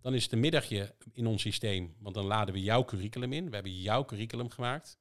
[0.02, 3.46] Dan is het een middagje in ons systeem, want dan laden we jouw curriculum in.
[3.50, 5.00] We hebben jouw curriculum gemaakt.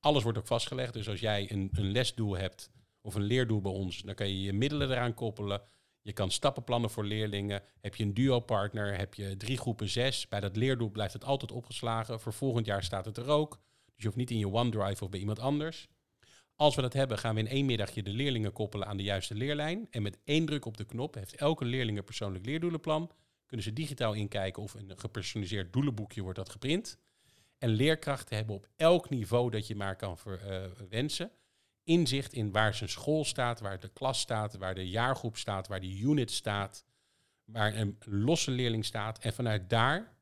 [0.00, 0.92] Alles wordt ook vastgelegd.
[0.92, 2.70] Dus als jij een, een lesdoel hebt,
[3.06, 4.02] of een leerdoel bij ons.
[4.02, 5.62] Dan kan je je middelen eraan koppelen.
[6.02, 7.62] Je kan stappenplannen voor leerlingen.
[7.80, 10.28] Heb je een duo-partner, heb je drie groepen zes.
[10.28, 12.20] Bij dat leerdoel blijft het altijd opgeslagen.
[12.20, 13.60] Voor volgend jaar staat het er ook.
[13.84, 15.88] Dus je hoeft niet in je OneDrive of bij iemand anders.
[16.56, 19.34] Als we dat hebben, gaan we in één middagje de leerlingen koppelen aan de juiste
[19.34, 19.86] leerlijn.
[19.90, 23.10] En met één druk op de knop heeft elke leerling een persoonlijk leerdoelenplan.
[23.46, 26.98] Kunnen ze digitaal inkijken of een gepersonaliseerd doelenboekje wordt dat geprint.
[27.58, 30.18] En leerkrachten hebben op elk niveau dat je maar kan
[30.88, 31.30] wensen
[31.84, 35.80] inzicht in waar zijn school staat, waar de klas staat, waar de jaargroep staat, waar
[35.80, 36.84] de unit staat,
[37.44, 39.18] waar een losse leerling staat.
[39.18, 40.16] En vanuit daar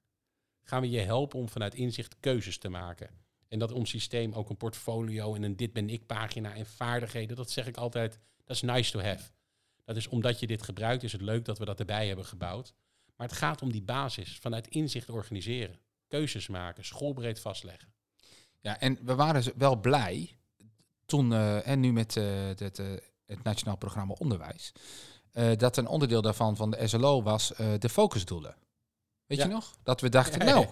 [0.63, 3.24] gaan we je helpen om vanuit inzicht keuzes te maken.
[3.55, 7.37] En dat ons systeem ook een portfolio en een dit ben ik pagina en vaardigheden,
[7.37, 9.31] dat zeg ik altijd, dat is nice to have.
[9.85, 12.75] Dat is omdat je dit gebruikt, is het leuk dat we dat erbij hebben gebouwd.
[13.17, 17.93] Maar het gaat om die basis, vanuit inzicht organiseren, keuzes maken, schoolbreed vastleggen.
[18.61, 20.37] Ja, en we waren wel blij
[21.07, 22.81] toen, uh, en nu met uh, het
[23.27, 24.73] het Nationaal Programma Onderwijs,
[25.33, 28.57] eh, dat een onderdeel daarvan van de SLO was eh, de focusdoelen.
[29.27, 29.45] Weet Ja.
[29.45, 29.77] je nog?
[29.83, 30.67] Dat we dachten, nou,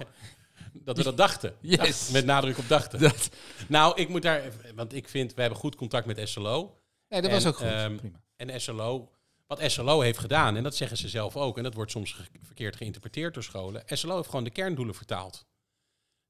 [0.85, 1.55] Dat we dat dachten.
[1.61, 2.11] Yes.
[2.11, 3.01] Met nadruk op dachten.
[3.01, 3.31] dat,
[3.69, 4.43] Nou, ik moet daar...
[4.75, 6.79] Want ik vind, we hebben goed contact met SLO.
[7.09, 7.67] nee, dat En, was ook goed.
[7.67, 8.21] ehm, Prima.
[8.37, 9.11] En SLO,
[9.47, 12.23] wat SLO heeft gedaan, en dat zeggen ze zelf ook, en dat wordt soms ge-
[12.43, 13.83] verkeerd geïnterpreteerd door scholen.
[13.87, 15.47] SLO heeft gewoon de kerndoelen vertaald.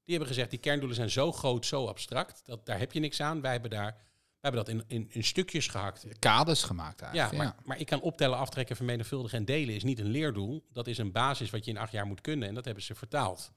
[0.05, 3.21] Die hebben gezegd, die kerndoelen zijn zo groot, zo abstract, dat daar heb je niks
[3.21, 3.41] aan.
[3.41, 6.05] Wij hebben, daar, wij hebben dat in, in, in stukjes gehakt.
[6.19, 7.37] Kaders gemaakt Ja, eigenlijk.
[7.37, 10.65] maar, maar ik kan optellen, aftrekken, vermenigvuldigen en delen is niet een leerdoel.
[10.71, 12.95] Dat is een basis wat je in acht jaar moet kunnen en dat hebben ze
[12.95, 13.51] vertaald.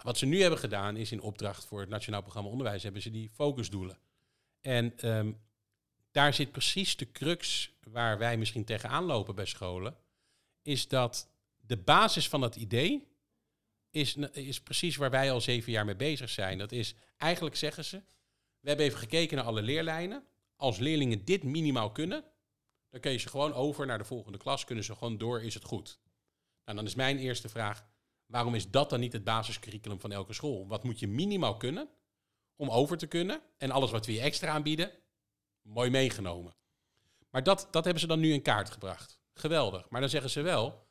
[0.00, 3.02] Nou, wat ze nu hebben gedaan is in opdracht voor het Nationaal Programma Onderwijs hebben
[3.02, 3.98] ze die focusdoelen.
[4.60, 5.32] En ehm,
[6.10, 9.96] daar zit precies de crux waar wij misschien tegenaan lopen bij scholen.
[10.62, 13.08] Is dat de basis van dat idee
[13.90, 16.58] is, is precies waar wij al zeven jaar mee bezig zijn.
[16.58, 18.02] Dat is eigenlijk zeggen ze,
[18.60, 20.24] we hebben even gekeken naar alle leerlijnen.
[20.56, 22.24] Als leerlingen dit minimaal kunnen,
[22.90, 25.54] dan kun je ze gewoon over naar de volgende klas, kunnen ze gewoon door, is
[25.54, 25.98] het goed.
[26.64, 27.88] Nou, dan is mijn eerste vraag,
[28.30, 30.66] waarom is dat dan niet het basiscurriculum van elke school?
[30.66, 31.88] Wat moet je minimaal kunnen
[32.56, 33.40] om over te kunnen?
[33.58, 34.90] En alles wat we je extra aanbieden,
[35.62, 36.54] mooi meegenomen.
[37.30, 39.20] Maar dat, dat hebben ze dan nu in kaart gebracht.
[39.34, 39.90] Geweldig.
[39.90, 40.86] Maar dan zeggen ze wel,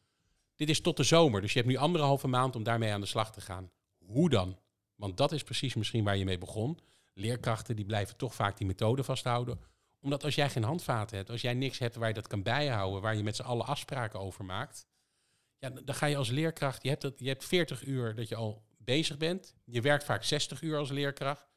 [0.56, 3.08] dit is tot de zomer, dus je hebt nu anderhalve maand om daarmee aan de
[3.08, 3.71] slag te gaan.
[3.97, 4.60] Hoe dan?
[4.95, 6.80] Want dat is precies misschien waar je mee begon.
[7.13, 9.60] Leerkrachten die blijven toch vaak die methode vasthouden.
[9.99, 13.02] Omdat als jij geen handvaten hebt, als jij niks hebt waar je dat kan bijhouden,
[13.02, 14.88] waar je met z'n allen afspraken over maakt,
[15.60, 18.36] ja, dan ga je als leerkracht, je hebt, dat, je hebt 40 uur dat je
[18.36, 19.54] al bezig bent.
[19.65, 21.48] Je werkt vaak 60 uur als leerkracht.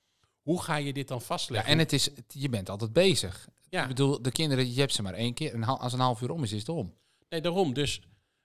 [0.43, 1.71] Hoe ga je dit dan Ja, vastleggen?
[1.73, 3.49] en het is, je bent altijd bezig.
[3.69, 3.83] Ja.
[3.83, 5.53] Ik bedoel, de kinderen, je hebt ze maar één keer.
[5.55, 6.95] En als een half uur om is, is het om.
[7.29, 7.75] Nee, daarom.
[7.75, 8.03] Dus,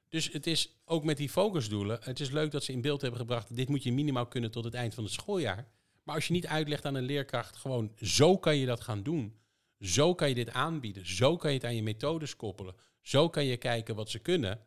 [0.09, 1.99] dus het is ook met die focusdoelen.
[2.01, 3.55] Het is leuk dat ze in beeld hebben gebracht.
[3.55, 5.67] Dit moet je minimaal kunnen tot het eind van het schooljaar.
[6.03, 9.37] Maar als je niet uitlegt aan een leerkracht, gewoon zo kan je dat gaan doen.
[9.79, 11.07] Zo kan je dit aanbieden.
[11.07, 12.75] Zo kan je het aan je methodes koppelen.
[13.01, 14.59] Zo kan je kijken wat ze kunnen.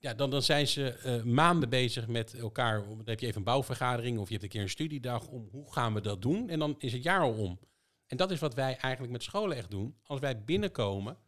[0.00, 2.84] Ja, dan, dan zijn ze eh, maanden bezig met elkaar.
[2.88, 5.72] Dan heb je even een bouwvergadering of je hebt een keer een studiedag om hoe
[5.72, 6.48] gaan we dat doen.
[6.48, 7.58] En dan is het jaar al om.
[8.06, 9.96] En dat is wat wij eigenlijk met scholen echt doen.
[10.02, 11.18] Als wij binnenkomen,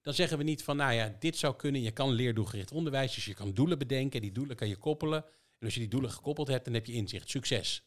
[0.00, 1.82] dan zeggen we niet van, nou ja, dit zou kunnen.
[1.82, 4.20] Je kan leerdoelgericht onderwijs, dus je kan doelen bedenken.
[4.20, 5.24] Die doelen kan je koppelen.
[5.58, 7.30] En als je die doelen gekoppeld hebt, dan heb je inzicht.
[7.30, 7.84] Succes.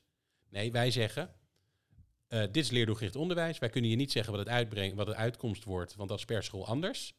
[0.49, 1.33] Nee, wij zeggen,
[2.27, 3.59] eh, dit is leerdoelgericht onderwijs.
[3.59, 6.25] Wij kunnen je niet zeggen wat het, uitbrengt, wat het uitkomst wordt, want dat is
[6.25, 7.13] per school anders.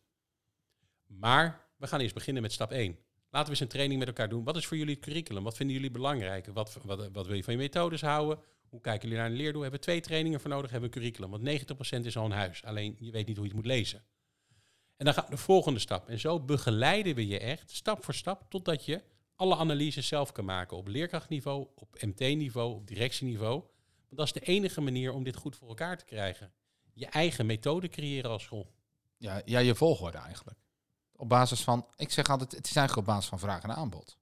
[1.07, 2.99] Maar we gaan eerst beginnen met stap 1.
[3.31, 4.45] Laten we eens een training met elkaar doen.
[4.45, 5.45] Wat is voor jullie het curriculum?
[5.45, 6.47] Wat vinden jullie belangrijk?
[6.47, 8.38] Wat, wat, wat wil je van je methodes houden?
[8.69, 9.62] Hoe kijken jullie naar een leerdoel?
[9.62, 10.71] Hebben we twee trainingen voor nodig?
[10.71, 11.31] Hebben we een curriculum?
[11.31, 12.64] Want 90% is al een huis.
[12.64, 14.03] Alleen je weet niet hoe je het moet lezen.
[14.97, 16.09] En dan gaat de volgende stap.
[16.09, 19.03] En zo begeleiden we je echt stap voor stap totdat je
[19.37, 20.77] alle analyses zelf kan maken.
[20.77, 23.61] Op leerkrachtniveau, op MT-niveau, op directieniveau.
[24.09, 26.53] Want dat is de enige manier om dit goed voor elkaar te krijgen.
[26.93, 28.73] Je eigen methode creëren als school.
[29.17, 30.59] Ja, ja, je volgorde eigenlijk.
[31.20, 34.18] Op basis van, ik zeg altijd, het is eigenlijk op basis van vraag en aanbod.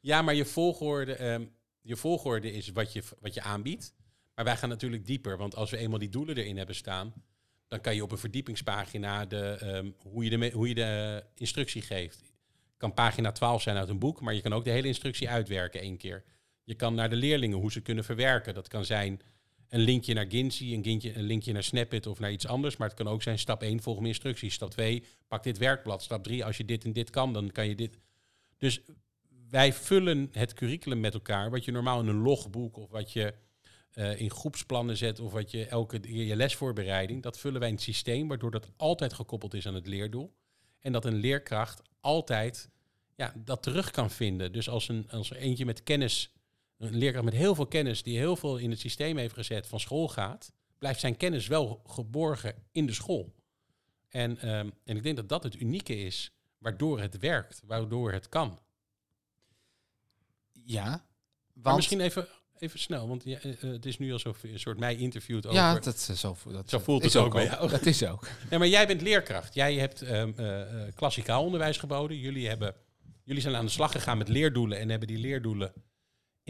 [0.00, 1.46] Ja, maar je volgorde, ehm,
[1.80, 3.94] je volgorde is wat je, wat je aanbiedt.
[4.34, 5.36] Maar wij gaan natuurlijk dieper.
[5.36, 7.12] Want als we eenmaal die doelen erin hebben staan,
[7.68, 11.82] dan kan je op een verdiepingspagina de, ehm, hoe, je de, hoe je de instructie
[11.82, 12.22] geeft.
[12.76, 15.80] Kan pagina 12 zijn uit een boek, maar je kan ook de hele instructie uitwerken
[15.80, 16.24] één keer.
[16.64, 18.54] Je kan naar de leerlingen hoe ze kunnen verwerken.
[18.54, 19.20] Dat kan zijn
[19.70, 22.76] een linkje naar Ginzy, een, linkje, een linkje naar Snapit of naar iets anders.
[22.76, 24.54] Maar het kan ook zijn stap 1, volg mijn instructies.
[24.54, 26.02] Stap 2, pak dit werkblad.
[26.02, 27.98] Stap 3, als je dit en dit kan, dan kan je dit.
[28.58, 28.80] Dus
[29.50, 33.34] wij vullen het curriculum met elkaar, wat je normaal in een logboek of wat je
[33.90, 37.84] eh, in groepsplannen zet of wat je elke je lesvoorbereiding, dat vullen wij in het
[37.84, 40.32] systeem, waardoor dat altijd gekoppeld is aan het leerdoel.
[40.80, 42.70] En dat een leerkracht altijd
[43.16, 44.52] ja, dat terug kan vinden.
[44.52, 46.32] Dus als, een, als er eentje met kennis,
[46.80, 49.80] een leerkracht met heel veel kennis, die heel veel in het systeem heeft gezet, van
[49.80, 53.34] school gaat, blijft zijn kennis wel geborgen in de school.
[54.08, 58.28] En, ehm, en ik denk dat dat het unieke is, waardoor het werkt, waardoor het
[58.28, 58.58] kan.
[60.52, 61.02] Ja, Maar
[61.62, 61.76] want...
[61.76, 64.78] misschien even, even snel, want ja, eh, eh, het is nu al zo een soort
[64.78, 65.58] mij interviewt over.
[65.58, 67.68] ja, dat, is zo, dat Zo voelt het ook bij jou.
[67.68, 68.28] Dat is ook.
[68.50, 69.54] Nee, maar jij bent leerkracht.
[69.54, 72.16] Jij hebt eh, eh, klassikaal onderwijs geboden.
[72.16, 72.74] Jullie, hebben,
[73.24, 75.72] jullie zijn aan de slag gegaan met leerdoelen en hebben die leerdoelen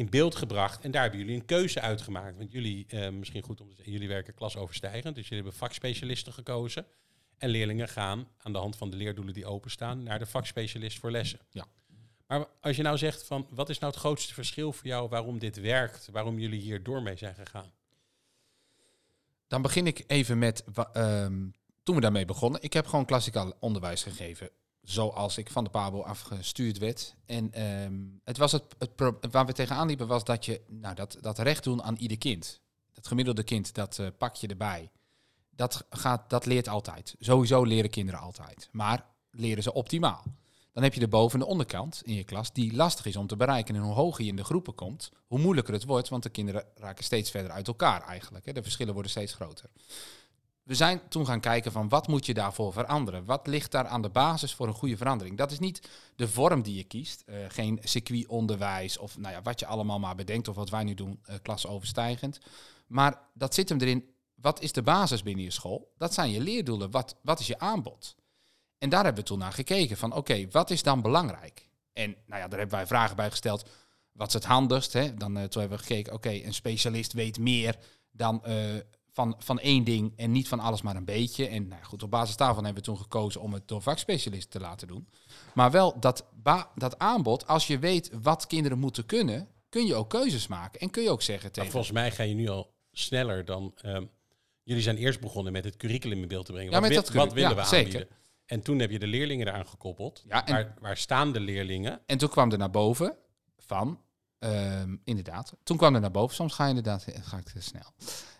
[0.00, 0.84] in beeld gebracht.
[0.84, 2.36] En daar hebben jullie een keuze uitgemaakt.
[2.36, 5.14] Want jullie, eh, misschien goed om te zeggen, jullie werken klasoverstijgend.
[5.14, 6.86] Dus jullie hebben vakspecialisten gekozen.
[7.38, 11.10] En leerlingen gaan aan de hand van de leerdoelen die openstaan naar de vakspecialist voor
[11.10, 11.38] lessen.
[11.50, 11.66] Ja.
[12.26, 15.38] Maar als je nou zegt van wat is nou het grootste verschil voor jou waarom
[15.38, 17.72] dit werkt, waarom jullie hier door mee zijn gegaan?
[19.46, 21.48] Dan begin ik even met, ehm,
[21.82, 22.62] toen we daarmee begonnen.
[22.62, 24.50] Ik heb gewoon klassikaal onderwijs gegeven,
[24.82, 27.14] zoals ik van de PABO afgestuurd werd.
[27.26, 28.90] En ehm, het was het, het
[29.30, 32.60] waar we tegenaan liepen was dat je, nou, dat, dat recht doen aan ieder kind.
[32.92, 34.90] Dat gemiddelde kind, dat eh, pak je erbij.
[35.50, 37.14] dat, gaat, dat leert altijd.
[37.18, 38.68] Sowieso leren kinderen altijd.
[38.72, 40.24] Maar leren ze optimaal.
[40.72, 43.26] Dan heb je de boven- en de onderkant in je klas die lastig is om
[43.26, 43.74] te bereiken.
[43.74, 46.08] En hoe hoger je in de groepen komt, hoe moeilijker het wordt.
[46.08, 48.46] Want de kinderen raken steeds verder uit elkaar eigenlijk.
[48.46, 48.52] Hè.
[48.52, 49.70] De verschillen worden steeds groter.
[50.70, 53.24] We zijn toen gaan kijken van wat moet je daarvoor veranderen?
[53.24, 55.36] Wat ligt daar aan de basis voor een goede verandering?
[55.36, 57.24] Dat is niet de vorm die je kiest.
[57.26, 60.94] Uh, geen circuitonderwijs of nou ja, wat je allemaal maar bedenkt of wat wij nu
[60.94, 62.38] doen, uh, klasoverstijgend.
[62.86, 64.14] Maar dat zit hem erin.
[64.34, 65.92] Wat is de basis binnen je school?
[65.98, 66.90] Dat zijn je leerdoelen.
[66.90, 68.16] Wat, wat is je aanbod?
[68.78, 71.68] En daar hebben we toen naar gekeken van oké, wat is dan belangrijk?
[71.92, 73.68] En nou ja, daar hebben wij vragen bij gesteld.
[74.12, 74.92] Wat is het handigst?
[74.92, 75.14] Hè?
[75.14, 77.76] Dan uh, toen hebben we gekeken, oké, een specialist weet meer
[78.10, 78.42] dan
[79.12, 81.46] van, van één ding en niet van alles maar een beetje.
[81.46, 84.60] En nou goed, op basis daarvan hebben we toen gekozen om het door vakspecialisten te
[84.60, 85.08] laten doen.
[85.54, 86.26] Maar wel dat,
[86.74, 90.80] dat aanbod, als je weet wat kinderen moeten kunnen, kun je ook keuzes maken.
[90.80, 91.70] En kun je ook zeggen tegen...
[91.70, 93.72] volgens mij ga je nu al sneller dan...
[93.76, 94.04] Ehm,
[94.62, 96.72] jullie zijn eerst begonnen met het curriculum in beeld te brengen.
[96.72, 97.84] Ja, wat, met dat wat willen ja, we zeker.
[97.84, 98.18] aanbieden?
[98.46, 100.24] En toen heb je de leerlingen eraan gekoppeld.
[100.28, 102.00] Ja, en- waar, waar staan de leerlingen?
[102.06, 103.16] En toen kwam er naar boven
[103.58, 104.00] van,
[104.40, 107.60] ehm, inderdaad, toen kwam er naar boven, soms ga je inderdaad, eh, ga ik te
[107.60, 107.92] snel.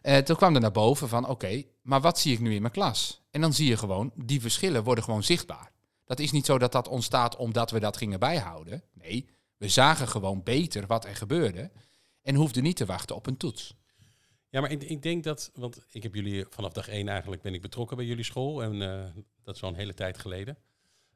[0.02, 2.72] Eh, toen kwam er naar boven van, oké, maar wat zie ik nu in mijn
[2.72, 3.22] klas?
[3.30, 5.72] En dan zie je gewoon, die verschillen worden gewoon zichtbaar.
[6.04, 8.82] Dat is niet zo dat dat ontstaat omdat we dat gingen bijhouden.
[8.92, 11.70] Nee, we zagen gewoon beter wat er gebeurde
[12.22, 13.74] en hoefden niet te wachten op een toets.
[14.48, 17.54] Ja, maar ik, ik denk dat, want ik heb jullie vanaf dag één eigenlijk ben
[17.54, 20.58] ik betrokken bij jullie school en eh, dat is al een hele tijd geleden.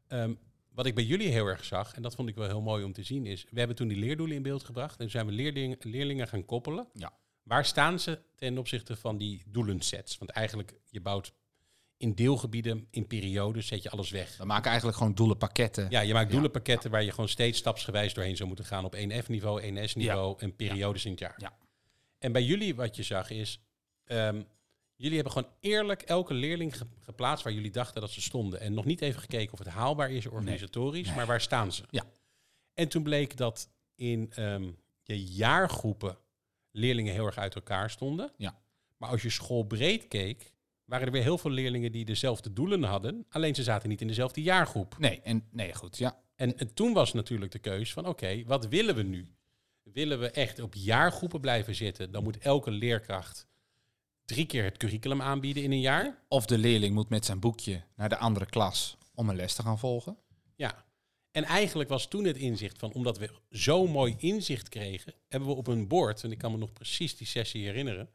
[0.07, 0.35] Ehm,
[0.75, 2.93] wat ik bij jullie heel erg zag, en dat vond ik wel heel mooi om
[2.93, 5.77] te zien, is we hebben toen die leerdoelen in beeld gebracht en zijn we leerlingen,
[5.81, 6.89] leerlingen gaan koppelen.
[6.93, 7.13] Ja.
[7.43, 10.19] Waar staan ze ten opzichte van die doelensets?
[10.19, 11.33] Want eigenlijk, je bouwt
[11.97, 14.37] in deelgebieden, in periodes, zet je alles weg.
[14.37, 15.87] We maken eigenlijk gewoon doelenpakketten.
[15.91, 19.63] Ja, je maakt doelenpakketten waar je gewoon steeds stapsgewijs doorheen zou moeten gaan op 1F-niveau,
[19.63, 21.35] 1S-niveau en periodes in het jaar.
[21.37, 21.57] Ja.
[22.19, 23.61] En bij jullie wat je zag is,
[24.05, 24.43] ehm,
[25.05, 28.61] jullie hebben gewoon eerlijk elke leerling ge- geplaatst waar jullie dachten dat ze stonden.
[28.61, 31.17] En nog niet even gekeken of het haalbaar is organisatorisch, Nee.
[31.17, 31.83] maar waar staan ze?
[31.91, 32.05] Ja.
[32.75, 34.71] En toen bleek dat in ehm,
[35.03, 36.19] je jaargroepen
[36.71, 38.33] leerlingen heel erg uit elkaar stonden.
[38.37, 38.59] Ja.
[38.97, 40.53] Maar als je schoolbreed keek,
[40.85, 43.27] waren er weer heel veel leerlingen die dezelfde doelen hadden.
[43.29, 44.99] Alleen ze zaten niet in dezelfde jaargroep.
[44.99, 46.23] Nee, en, nee, goed, ja.
[46.37, 49.29] En, en toen was natuurlijk de keus van oké, wat willen we nu?
[49.83, 52.11] Willen we echt op jaargroepen blijven zitten?
[52.11, 53.47] Dan moet elke leerkracht
[54.25, 56.19] drie keer het curriculum aanbieden in een jaar.
[56.29, 59.63] Of de leerling moet met zijn boekje naar de andere klas om een les te
[59.63, 60.19] gaan volgen.
[60.57, 60.85] Ja.
[61.31, 65.55] En eigenlijk was toen het inzicht van, omdat we zo mooi inzicht kregen, hebben we
[65.55, 68.11] op een bord, en ik kan me nog precies die sessie herinneren,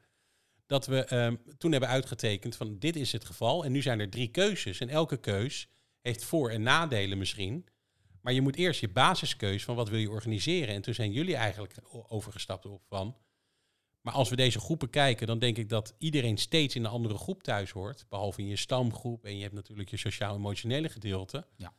[0.66, 3.66] dat we ehm, toen hebben uitgetekend van dit is het geval.
[3.66, 4.80] En nu zijn er drie keuzes.
[4.80, 5.68] En elke keus
[6.02, 7.66] heeft voor- en nadelen misschien.
[8.22, 10.76] Maar je moet eerst je basiskeus van wat wil je organiseren.
[10.76, 11.76] En toen zijn jullie eigenlijk
[12.08, 13.18] overgestapt op van.
[14.02, 17.18] Maar als we deze groepen kijken, dan denk ik dat iedereen steeds in een andere
[17.18, 18.06] groep thuis hoort.
[18.10, 19.26] Behalve in je stamgroep.
[19.26, 21.46] En je hebt natuurlijk je sociaal-emotionele gedeelte.
[21.56, 21.74] Ja.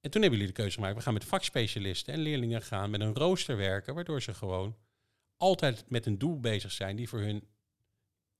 [0.00, 0.96] En toen hebben jullie de keuze gemaakt.
[0.96, 3.94] We gaan met vakspecialisten en leerlingen gaan met een rooster werken.
[3.94, 4.76] Waardoor ze gewoon
[5.36, 7.48] altijd met een doel bezig zijn die voor hun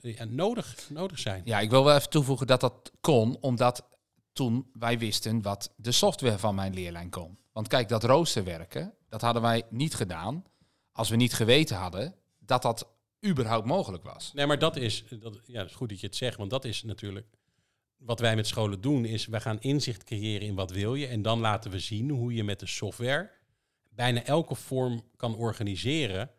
[0.01, 1.43] eh, ja, nodig, nodig zijn.
[1.45, 3.89] Ja, ik wil wel even toevoegen dat dat kon, omdat
[4.33, 7.39] toen wij wisten wat de software van mijn leerlijn kon.
[7.53, 10.45] Want kijk, dat roosterwerken, dat hadden wij niet gedaan
[10.93, 12.89] als we niet geweten hadden dat dat
[13.27, 14.33] überhaupt mogelijk was.
[14.33, 16.65] Nee, maar dat is, dat, ja, het is goed dat je het zegt, want dat
[16.65, 17.27] is natuurlijk
[17.97, 21.23] wat wij met scholen doen, is we gaan inzicht creëren in wat wil je en
[21.23, 23.31] dan laten we zien hoe je met de software
[23.89, 26.31] bijna elke vorm kan organiseren,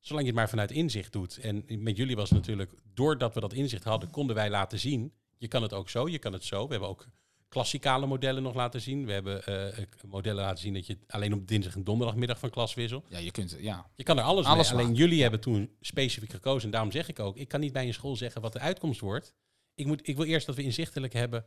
[0.00, 1.38] zolang je het maar vanuit inzicht doet.
[1.38, 5.48] En met jullie was natuurlijk, doordat we dat inzicht hadden, konden wij laten zien, je
[5.48, 6.64] kan het ook zo, je kan het zo.
[6.64, 7.06] We hebben ook
[7.48, 9.06] klassikale modellen nog laten zien.
[9.06, 12.74] We hebben eh, modellen laten zien dat je alleen op dinsdag en donderdagmiddag van klas
[12.74, 13.06] wisselt.
[13.08, 13.90] Ja, je kunt, ja.
[13.94, 14.80] Je kan er alles, Alles mee.
[14.80, 16.64] Alleen jullie hebben toen specifiek gekozen.
[16.64, 19.00] En daarom zeg ik ook, ik kan niet bij een school zeggen wat de uitkomst
[19.00, 19.34] wordt.
[19.74, 21.44] Ik, moet, ik wil eerst dat we inzichtelijk hebben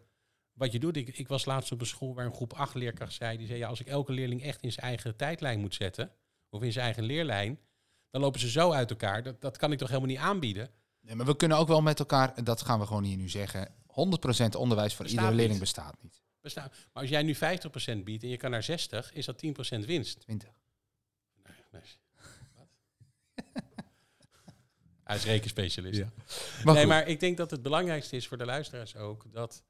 [0.54, 0.98] wat je doet.
[0.98, 3.38] Ik, ik was laatst op een school waar een groep 8 leerkracht zei.
[3.38, 6.12] Die zei, ja, als ik elke leerling echt in zijn eigen tijdlijn moet zetten.
[6.50, 7.60] Of in zijn eigen leerlijn.
[8.10, 9.24] Dan lopen ze zo uit elkaar.
[9.24, 10.70] Dat, dat kan ik toch helemaal niet aanbieden.
[11.02, 13.30] Nee, maar we kunnen ook wel met elkaar, en dat gaan we gewoon hier nu
[13.30, 13.72] zeggen, 100%
[14.58, 15.60] onderwijs voor Bestaat iedere leerling niet.
[15.60, 16.22] bestaat niet.
[16.42, 16.70] Bestaan.
[16.70, 20.20] Maar als jij nu 50% biedt en je kan naar 60, is dat 10% winst.
[20.20, 20.50] 20.
[21.72, 21.82] Nee.
[22.56, 22.78] Wat?
[25.04, 26.00] Hij is rekenspecialist.
[26.00, 26.12] Ja.
[26.64, 26.94] Maar nee, goed.
[26.94, 29.64] maar ik denk dat het belangrijkste is voor de luisteraars ook dat.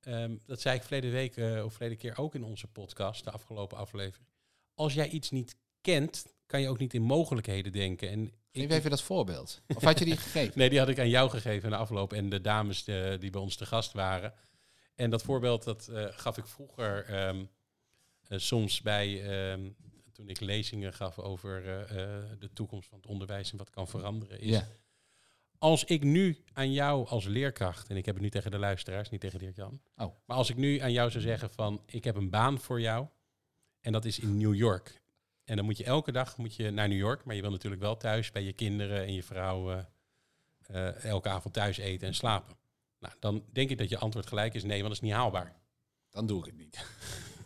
[0.00, 3.30] ehm, dat zei ik verleden week eh, of verleden keer ook in onze podcast, de
[3.30, 4.28] afgelopen aflevering.
[4.74, 8.08] Als jij iets niet kent, kan je ook niet in mogelijkheden denken.
[8.08, 9.60] En Geef even dat voorbeeld.
[9.74, 10.52] Of had je die gegeven?
[10.58, 13.30] nee, die had ik aan jou gegeven in de afloop en de dames eh, die
[13.30, 14.34] bij ons te gast waren.
[14.94, 17.44] En dat voorbeeld dat eh, gaf ik vroeger ehm,
[18.28, 19.70] eh, soms bij ehm,
[20.12, 21.62] toen ik lezingen gaf over
[22.38, 24.40] de toekomst van het onderwijs en wat kan veranderen.
[24.40, 24.68] Is Ja.
[25.58, 29.10] Als ik nu aan jou als leerkracht, en ik heb het nu tegen de luisteraars,
[29.10, 29.80] niet tegen Dirk-Jan.
[29.96, 30.14] Oh.
[30.24, 33.06] Maar als ik nu aan jou zou zeggen van, ik heb een baan voor jou.
[33.80, 35.00] En dat is in New York.
[35.48, 37.24] En dan moet je elke dag moet je naar New York.
[37.24, 39.86] Maar je wil natuurlijk wel thuis bij je kinderen en je vrouw
[40.66, 42.56] eh, elke avond thuis eten en slapen.
[42.98, 45.56] Nou, dan denk ik dat je antwoord gelijk is nee, want dat is niet haalbaar.
[46.10, 46.86] Dan doe ik het niet.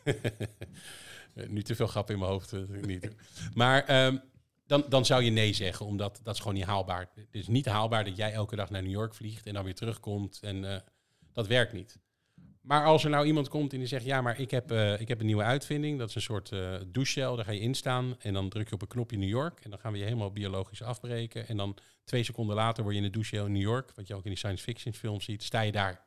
[1.48, 2.52] Nu te veel grap in mijn hoofd.
[2.52, 3.08] eh, niet.
[3.54, 4.18] Maar ehm,
[4.66, 7.10] dan, dan zou je nee zeggen, omdat dat is gewoon niet haalbaar.
[7.14, 9.74] Het is niet haalbaar dat jij elke dag naar New York vliegt en dan weer
[9.74, 10.40] terugkomt.
[10.42, 10.80] En eh,
[11.32, 11.98] dat werkt niet.
[12.62, 15.08] Maar als er nou iemand komt en die zegt, ja, maar ik heb, eh, ik
[15.08, 15.98] heb een nieuwe uitvinding.
[15.98, 16.52] Dat is een soort
[16.86, 18.16] douchegel, daar ga je in staan.
[18.18, 19.60] En dan druk je op een knopje New York.
[19.60, 21.48] En dan gaan we je helemaal biologisch afbreken.
[21.48, 23.92] En dan twee seconden later word je in een douchegel in New York.
[23.94, 26.06] Wat je ook in die science fiction films ziet, sta je daar.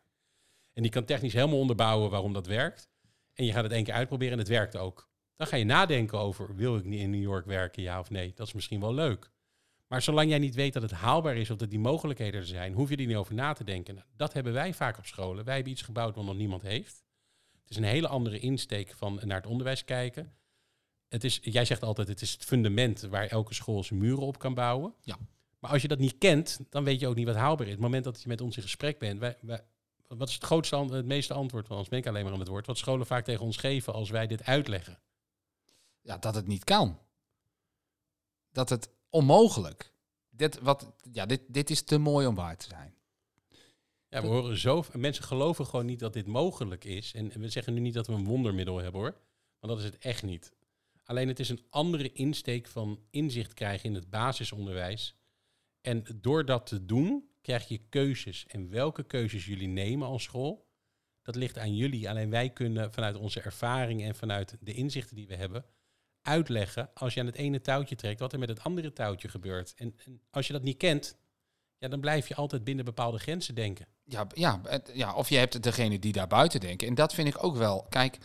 [0.74, 2.89] En die kan technisch helemaal onderbouwen waarom dat werkt.
[3.34, 5.10] En je gaat het één keer uitproberen en het werkt ook.
[5.36, 8.32] Dan ga je nadenken over, wil ik niet in New York werken, ja of nee?
[8.36, 9.30] Dat is misschien wel leuk.
[9.88, 12.74] Maar zolang jij niet weet dat het haalbaar is of dat die mogelijkheden er zijn,
[12.74, 14.06] hoef je er niet over na te denken.
[14.16, 15.46] Dat hebben wij vaak op scholen.
[15.46, 17.04] Wij hebben iets gebouwd wat nog niemand heeft.
[17.62, 20.34] Het is een hele andere insteek van naar het onderwijs kijken.
[21.08, 24.40] Het is, jij zegt altijd, het is het fundament waar elke school zijn muren op
[24.40, 24.94] kan bouwen.
[25.02, 25.18] Ja.
[25.60, 27.74] Maar als je dat niet kent, dan weet je ook niet wat haalbaar is.
[27.74, 29.64] Op het moment dat je met ons in gesprek bent, wij, wij,
[30.08, 31.68] wat is het grootste, het meeste antwoord?
[31.68, 32.68] Want anders ben ik alleen maar aan het woord.
[32.68, 35.00] Wat scholen vaak tegen ons geven als wij dit uitleggen.
[36.02, 37.00] Ja, dat het niet kan.
[38.52, 39.91] Dat het onmogelijk.
[40.30, 42.93] Dit, wat, ja, dit, dit is te mooi om waar te zijn.
[44.09, 44.84] Ja, we horen zo.
[44.93, 47.13] Mensen geloven gewoon niet dat dit mogelijk is.
[47.13, 49.18] En we zeggen nu niet dat we een wondermiddel hebben hoor.
[49.59, 50.53] Want dat is het echt niet.
[51.03, 55.16] Alleen het is een andere insteek van inzicht krijgen in het basisonderwijs.
[55.82, 58.45] En door dat te doen, krijg je keuzes.
[58.47, 60.68] En welke keuzes jullie nemen als school,
[61.22, 62.09] dat ligt aan jullie.
[62.09, 65.66] Alleen wij kunnen vanuit onze ervaring en vanuit de inzichten die we hebben,
[66.26, 69.74] uitleggen als je aan het ene touwtje trekt, wat er met het andere touwtje gebeurt.
[69.78, 71.18] En, en als je dat niet kent,
[71.78, 73.88] ja, dan blijf je altijd binnen bepaalde grenzen denken.
[74.04, 74.62] Ja, ja,
[74.94, 76.88] ja, of je hebt degene die daar buiten denken.
[76.88, 77.86] En dat vind ik ook wel.
[77.90, 78.18] Kijk,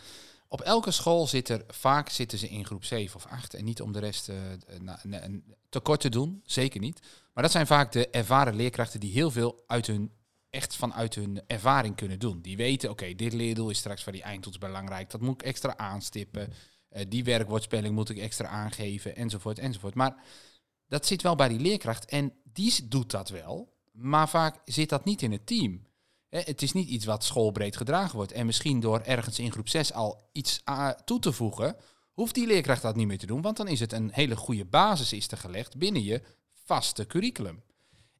[0.48, 3.54] op elke school zit er, vaak zitten ze in groep 7 of 8.
[3.54, 4.36] En niet om de rest eh,
[5.10, 7.00] een tekort te doen, zeker niet.
[7.32, 10.12] Maar dat zijn vaak de ervaren leerkrachten die heel veel uit hun,
[10.50, 12.40] echt vanuit hun ervaring kunnen doen.
[12.40, 15.10] Die weten, oké, dit leerdoel is straks voor die eindtoets belangrijk.
[15.10, 16.52] Dat moet ik extra aanstippen.
[16.90, 19.94] Eh, die werkwoordspelling moet ik extra aangeven, enzovoort, enzovoort.
[19.94, 20.22] Maar
[20.88, 23.72] dat zit wel bij die leerkracht en die doet dat wel.
[23.92, 25.86] Maar vaak zit dat niet in het team.
[26.28, 28.32] Hè, Het is niet iets wat schoolbreed gedragen wordt.
[28.32, 30.62] En misschien door ergens in groep 6 al iets
[31.04, 31.76] toe te voegen,
[32.12, 33.42] hoeft die leerkracht dat niet meer te doen.
[33.42, 36.22] Want dan is het een hele goede basis is er gelegd binnen je
[36.64, 37.62] vaste curriculum.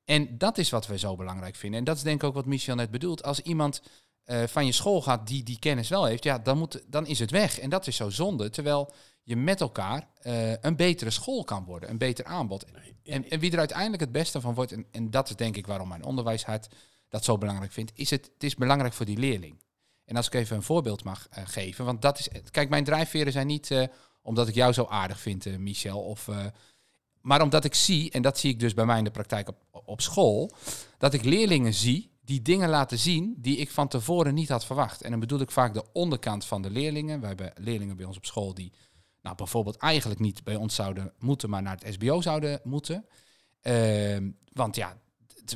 [0.05, 1.79] En dat is wat we zo belangrijk vinden.
[1.79, 3.23] En dat is denk ik ook wat Michel net bedoelt.
[3.23, 3.83] Als iemand
[4.31, 7.19] eh, van je school gaat die die kennis wel heeft, ja, dan, moet, dan is
[7.19, 7.59] het weg.
[7.59, 8.51] En dat is zo zonde.
[8.51, 12.65] Terwijl je met elkaar eh, een betere school kan worden, een beter aanbod.
[13.05, 15.67] En, en wie er uiteindelijk het beste van wordt, en, en dat is denk ik
[15.67, 16.69] waarom mijn onderwijshart
[17.09, 19.63] dat zo belangrijk vindt, is het, het is belangrijk voor die leerling.
[20.05, 23.33] En als ik even een voorbeeld mag eh, geven, want dat is, kijk, mijn drijfveren
[23.33, 23.89] zijn niet
[24.23, 26.29] omdat ik jou zo aardig vind, Michel, of,
[27.21, 29.57] maar omdat ik zie, en dat zie ik dus bij mij in de praktijk op,
[29.85, 30.53] op school,
[30.99, 35.03] dat ik leerlingen zie die dingen laten zien die ik van tevoren niet had verwacht.
[35.03, 37.21] En dan bedoel ik vaak de onderkant van de leerlingen.
[37.21, 38.73] We hebben leerlingen bij ons op school die
[39.23, 43.07] nou, bijvoorbeeld eigenlijk niet bij ons zouden moeten, maar naar het SBO zouden moeten.
[43.61, 44.97] Ehm, want ja,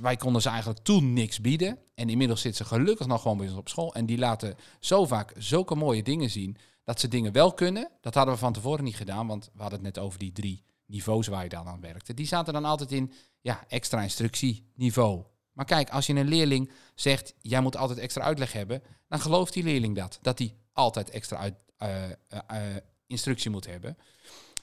[0.02, 1.78] wij konden ze eigenlijk toen niks bieden.
[1.94, 3.94] En inmiddels zitten ze gelukkig nog gewoon bij ons op school.
[3.94, 7.90] En die laten zo vaak zulke mooie dingen zien dat ze dingen wel kunnen.
[8.00, 10.64] Dat hadden we van tevoren niet gedaan, want we hadden het net over die drie
[10.86, 12.14] niveaus waar je dan aan werkte.
[12.14, 15.24] Die zaten dan altijd in ja, extra instructieniveau.
[15.54, 19.52] Maar kijk, als je een leerling zegt, jij moet altijd extra uitleg hebben, dan gelooft
[19.52, 20.18] die leerling dat.
[20.22, 22.76] Dat hij altijd extra uit, eh, eh, eh,
[23.06, 23.98] instructie moet hebben.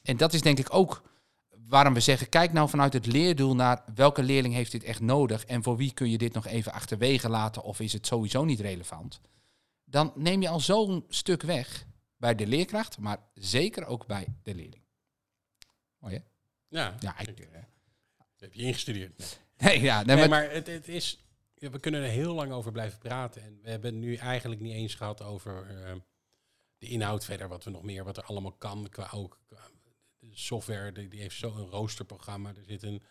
[0.03, 1.09] En dat is denk ik ook
[1.67, 5.45] waarom we zeggen, kijk nou vanuit het leerdoel naar welke leerling heeft dit echt nodig
[5.45, 8.59] en voor wie kun je dit nog even achterwege laten of is het sowieso niet
[8.59, 9.21] relevant.
[9.83, 11.85] Dan neem je al zo'n stuk weg
[12.17, 14.83] bij de leerkracht, maar zeker ook bij de leerling.
[15.97, 16.21] Mooi hè?
[16.67, 17.61] Ja, Ja, ik, eh,
[18.37, 19.39] heb je ingestudeerd.
[19.62, 19.82] Nee.
[19.82, 21.24] ja, nee, Nee, maar, maar het, het is,
[21.55, 23.41] we kunnen er heel lang over blijven praten.
[23.41, 25.93] En we hebben nu eigenlijk niet eens gehad over eh,
[26.78, 28.89] de inhoud verder, wat we nog meer, wat er allemaal kan.
[28.89, 29.59] Qua ook qua
[30.32, 32.49] software, die, die heeft zo'n roosterprogramma.
[32.49, 33.01] Er zit een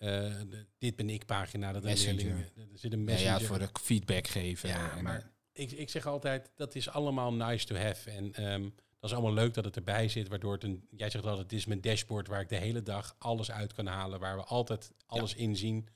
[0.00, 0.08] eh,
[0.48, 1.72] de dit ben ik pagina.
[1.72, 2.16] Dat een Messenger.
[2.16, 3.40] leerling, er zit een messenger.
[3.40, 4.68] ja, voor de feedback geven.
[4.68, 8.10] Ja, en, maar eh, ik, ik zeg altijd, dat is allemaal nice to have.
[8.10, 8.68] En ehm,
[9.00, 10.88] dat is allemaal leuk dat het erbij zit, waardoor het een...
[10.90, 13.86] Jij zegt altijd, het is mijn dashboard waar ik de hele dag alles uit kan
[13.86, 15.88] halen, waar we altijd alles in zien.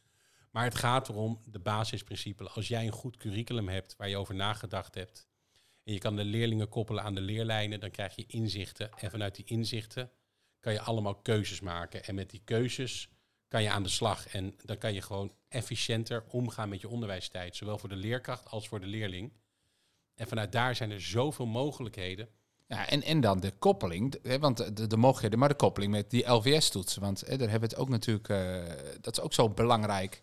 [0.51, 2.49] Maar het gaat erom, de basisprincipe.
[2.49, 5.27] Als jij een goed curriculum hebt, waar je over nagedacht hebt,
[5.85, 8.91] en je kan de leerlingen koppelen aan de leerlijnen, dan krijg je inzichten.
[8.99, 10.11] En vanuit die inzichten
[10.61, 12.05] kan je allemaal keuzes maken.
[12.05, 13.09] En met die keuzes
[13.49, 14.29] kan je aan de slag.
[14.29, 17.57] En dan kan je gewoon efficiënter omgaan met je onderwijstijd.
[17.57, 19.33] Zowel voor de leerkracht als voor de leerling.
[20.15, 22.29] En vanuit daar zijn er zoveel mogelijkheden.
[22.67, 26.11] Ja, en, en dan de koppeling, hè, want de, de mogelijkheden, maar de koppeling met
[26.11, 27.01] die LVS-toetsen.
[27.01, 28.63] Want hè, daar hebben we het ook natuurlijk, eh,
[29.01, 30.21] dat is ook zo belangrijk.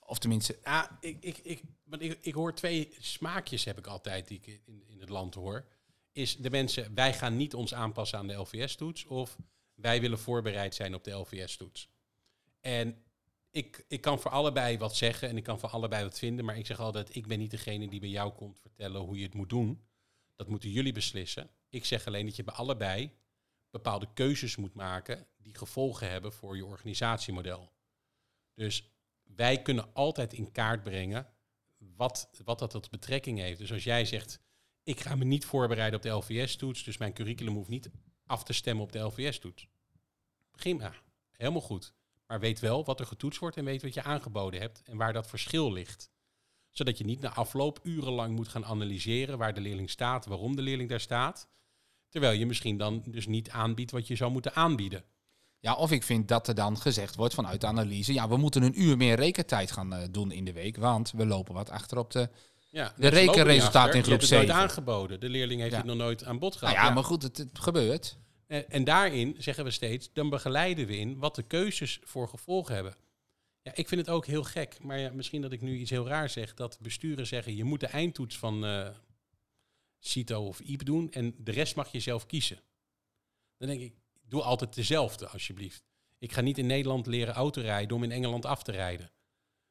[0.00, 4.28] Of tenminste, Ja, ik, ik, ik, want ik, ik hoor twee smaakjes heb ik altijd
[4.28, 5.64] die ik in, in het land hoor.
[6.12, 9.04] Is de mensen, wij gaan niet ons aanpassen aan de LVS-toets.
[9.06, 9.36] Of
[9.74, 11.88] wij willen voorbereid zijn op de LVS-toets.
[12.60, 13.02] En
[13.50, 16.44] ik, ik kan voor allebei wat zeggen en ik kan voor allebei wat vinden.
[16.44, 19.24] Maar ik zeg altijd, ik ben niet degene die bij jou komt vertellen hoe je
[19.24, 19.80] het moet doen.
[20.36, 21.50] Dat moeten jullie beslissen.
[21.68, 23.12] Ik zeg alleen dat je bij allebei
[23.70, 27.72] bepaalde keuzes moet maken die gevolgen hebben voor je organisatiemodel.
[28.54, 28.90] Dus
[29.22, 31.26] wij kunnen altijd in kaart brengen
[31.78, 33.58] wat, wat dat tot betrekking heeft.
[33.58, 34.40] Dus als jij zegt,
[34.82, 37.90] ik ga me niet voorbereiden op de LVS-toets, dus mijn curriculum hoeft niet
[38.26, 39.66] af te stemmen op de LVS-toets.
[40.50, 40.94] Prima,
[41.30, 41.92] helemaal goed.
[42.26, 45.12] Maar weet wel wat er getoetst wordt en weet wat je aangeboden hebt en waar
[45.12, 46.10] dat verschil ligt.
[46.70, 50.62] Zodat je niet na afloop urenlang moet gaan analyseren waar de leerling staat, waarom de
[50.62, 51.48] leerling daar staat.
[52.08, 55.04] Terwijl je misschien dan dus niet aanbiedt wat je zou moeten aanbieden.
[55.60, 58.62] ja, of ik vind dat er dan gezegd wordt vanuit de analyse, ja, we moeten
[58.62, 61.98] een uur meer rekentijd gaan eh, doen in de week, want we lopen wat achter
[61.98, 62.28] op de...
[62.70, 64.54] Ja, De rekenresultaten in groep Je hebt het nooit 7.
[64.54, 65.20] aangeboden.
[65.20, 65.78] De leerling heeft Ja.
[65.78, 66.88] het nog nooit aan bod Nou gehad.
[66.88, 68.18] ja, maar goed, het, het gebeurt.
[68.46, 72.74] En, en daarin zeggen we steeds, dan begeleiden we in wat de keuzes voor gevolgen
[72.74, 72.94] hebben.
[73.62, 76.06] Ja, ik vind het ook heel gek, maar ja, misschien dat ik nu iets heel
[76.08, 78.88] raar zeg, dat besturen zeggen, je moet de eindtoets van eh
[79.98, 82.60] CITO of IEP doen en de rest mag je zelf kiezen.
[83.56, 85.84] Dan denk ik, doe altijd dezelfde alsjeblieft.
[86.18, 89.10] Ik ga niet in Nederland leren autorijden om in Engeland af te rijden.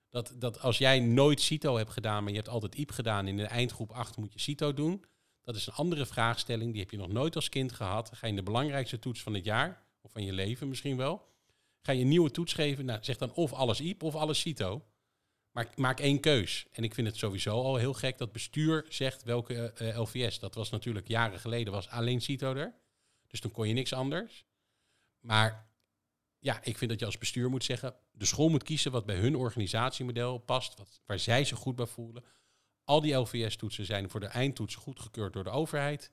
[0.09, 3.38] Dat, dat als jij nooit CITO hebt gedaan, maar je hebt altijd IEP gedaan, in
[3.38, 5.05] de eindgroep 8 moet je CITO doen.
[5.43, 8.09] Dat is een andere vraagstelling, die heb je nog nooit als kind gehad.
[8.13, 11.28] Ga je in de belangrijkste toets van het jaar, of van je leven misschien wel,
[11.82, 14.86] ga je een nieuwe toets geven, nou, zeg dan of alles IEP of alles CITO.
[15.58, 16.66] Maar maak één keus.
[16.72, 20.39] En ik vind het sowieso al heel gek dat bestuur zegt welke eh, LVS.
[20.39, 22.74] Dat was natuurlijk jaren geleden, was alleen CITO er.
[23.28, 24.45] Dus toen kon je niks anders.
[25.20, 25.70] Maar
[26.39, 29.16] ja, ik vind dat je als bestuur moet zeggen, de school moet kiezen wat bij
[29.16, 32.24] hun organisatiemodel past, wat, waar zij zich goed bij voelen.
[32.84, 36.12] Al die LVS-toetsen zijn voor de eindtoets goedgekeurd door de overheid.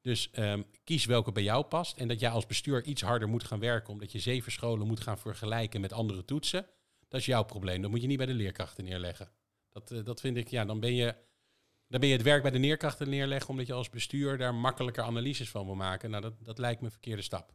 [0.00, 1.96] Dus ehm, kies welke bij jou past.
[1.96, 5.00] En dat jij als bestuur iets harder moet gaan werken, omdat je zeven scholen moet
[5.00, 6.66] gaan vergelijken met andere toetsen.
[7.08, 7.82] Dat is jouw probleem.
[7.82, 9.28] Dat moet je niet bij de leerkrachten neerleggen.
[9.72, 11.14] Dat, eh, dat vind ik, ja, dan ben, je,
[11.88, 15.02] dan ben je het werk bij de leerkrachten neerleggen, omdat je als bestuur daar makkelijker
[15.04, 16.10] analyses van wil maken.
[16.10, 17.54] Nou, dat, dat lijkt me een verkeerde stap.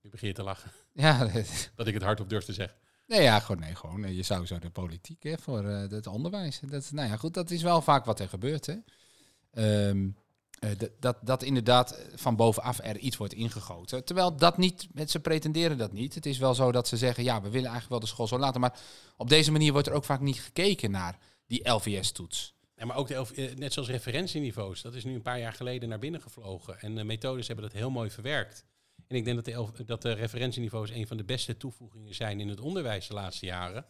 [0.00, 1.30] Nu begin je te lachen, Ja,
[1.74, 2.76] dat ik het hardop durf te zeggen.
[3.06, 4.04] nee, ja, gewoon, nee, gewoon.
[4.04, 6.60] eh, Je zou zo de politiek hè, voor eh, het onderwijs.
[6.60, 8.66] Dat, nou ja, goed, dat is wel vaak wat er gebeurt.
[8.66, 8.76] Hè.
[9.50, 10.21] Ehm, eh,
[10.78, 14.04] dat- dat, dat inderdaad eh, van bovenaf er iets wordt ingegoten.
[14.04, 16.14] Terwijl dat niet, ze pretenderen dat niet.
[16.14, 18.38] Het is wel zo dat ze zeggen, ja, we willen eigenlijk wel de school zo
[18.38, 18.60] laten.
[18.60, 18.78] Maar
[19.16, 22.54] op deze manier wordt er ook vaak niet gekeken naar die LVS-toets.
[22.76, 24.82] Ja, maar ook eh, net zoals referentieniveaus.
[24.82, 26.80] Dat is nu een paar jaar geleden naar binnen gevlogen.
[26.80, 28.64] En de methodes hebben dat heel mooi verwerkt.
[29.06, 32.48] En ik denk dat de, dat de referentieniveaus een van de beste toevoegingen zijn in
[32.48, 33.86] het onderwijs de laatste jaren.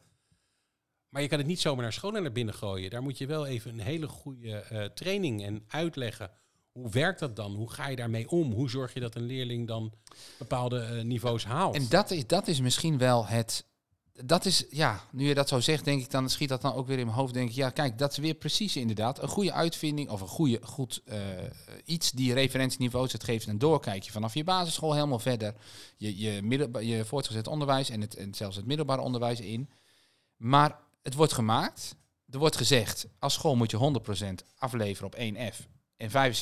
[1.08, 2.90] Maar je kan het niet zomaar naar scholen naar binnen gooien.
[2.90, 6.30] Daar moet je wel even een hele goede eh, training en uitleggen.
[6.72, 7.54] Hoe werkt dat dan?
[7.54, 8.52] Hoe ga je daarmee om?
[8.52, 9.92] Hoe zorg je dat een leerling dan
[10.38, 11.74] bepaalde eh, niveaus haalt?
[11.74, 13.64] En dat is, dat is misschien wel het.
[14.24, 16.86] Dat is, ja, nu je dat zo zegt, denk ik, dan schiet dat dan ook
[16.86, 17.34] weer in mijn hoofd.
[17.34, 20.58] Denk ik, ja, kijk, dat is weer precies inderdaad een goede uitvinding of een goede,
[20.62, 21.18] goed eh,
[21.84, 23.12] iets die referentieniveaus.
[23.12, 25.54] Het geeft een doorkijkje vanaf je basisschool helemaal verder.
[25.96, 29.70] Je, je, je voortgezet onderwijs en, het, en zelfs het middelbaar onderwijs in.
[30.36, 31.94] Maar het wordt gemaakt.
[32.30, 34.00] Er wordt gezegd, als school moet je
[34.42, 35.71] 100% afleveren op 1F.
[36.02, 36.32] En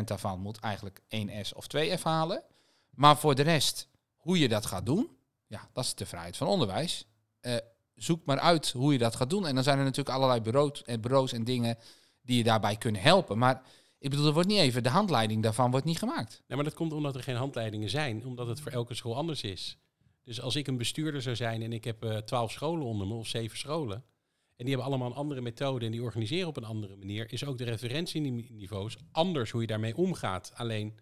[0.00, 2.42] 65% daarvan moet eigenlijk 1S of 2F halen.
[2.90, 5.10] Maar voor de rest, hoe je dat gaat doen,
[5.46, 7.06] ja, dat is de vrijheid van onderwijs.
[7.40, 7.56] Eh,
[7.94, 9.46] zoek maar uit hoe je dat gaat doen.
[9.46, 11.78] En dan zijn er natuurlijk allerlei bureaus en, bureaus en dingen
[12.22, 13.38] die je daarbij kunnen helpen.
[13.38, 13.62] Maar
[13.98, 16.42] ik bedoel, er wordt niet even, de handleiding daarvan wordt niet gemaakt.
[16.46, 19.42] Nee, maar dat komt omdat er geen handleidingen zijn, omdat het voor elke school anders
[19.42, 19.78] is.
[20.22, 23.14] Dus als ik een bestuurder zou zijn en ik heb eh, twaalf scholen onder me
[23.14, 24.04] of zeven scholen,
[24.62, 27.44] en die hebben allemaal een andere methode en die organiseren op een andere manier, is
[27.44, 30.52] ook de referentieniveaus anders hoe je daarmee omgaat.
[30.54, 30.98] Alleen,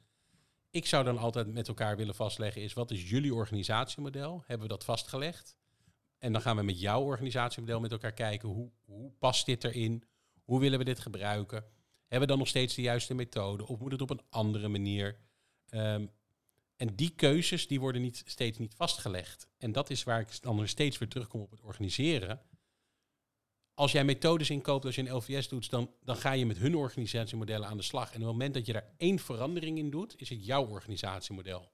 [0.71, 4.43] ik zou dan altijd met elkaar willen vastleggen is, wat is jullie organisatiemodel?
[4.47, 5.57] Hebben we dat vastgelegd?
[6.19, 10.05] En dan gaan we met jouw organisatiemodel met elkaar kijken, hoe, hoe past dit erin?
[10.45, 11.65] Hoe willen we dit gebruiken?
[12.01, 13.67] Hebben we dan nog steeds de juiste methode?
[13.67, 15.17] Of moet het op een andere manier?
[15.67, 16.07] Ehm,
[16.77, 19.49] en die keuzes die worden niet, steeds niet vastgelegd.
[19.59, 22.41] En dat is waar ik dan nog steeds weer terugkom op het organiseren.
[23.75, 26.75] Als jij methodes inkoopt, als je een LVS doet, dan, dan ga je met hun
[26.75, 28.09] organisatiemodellen aan de slag.
[28.09, 31.73] En op het moment dat je daar één verandering in doet, is het jouw organisatiemodel.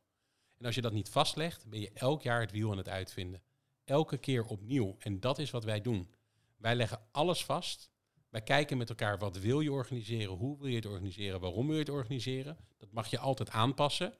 [0.58, 3.42] En als je dat niet vastlegt, ben je elk jaar het wiel aan het uitvinden.
[3.84, 4.96] elke keer opnieuw.
[4.98, 6.14] En dat is wat wij doen.
[6.56, 7.90] Wij leggen alles vast.
[8.28, 11.74] Wij kijken met elkaar wat wil je organiseren, hoe wil je het organiseren, waarom wil
[11.74, 12.56] je het organiseren.
[12.76, 14.14] Dat mag je altijd aanpassen.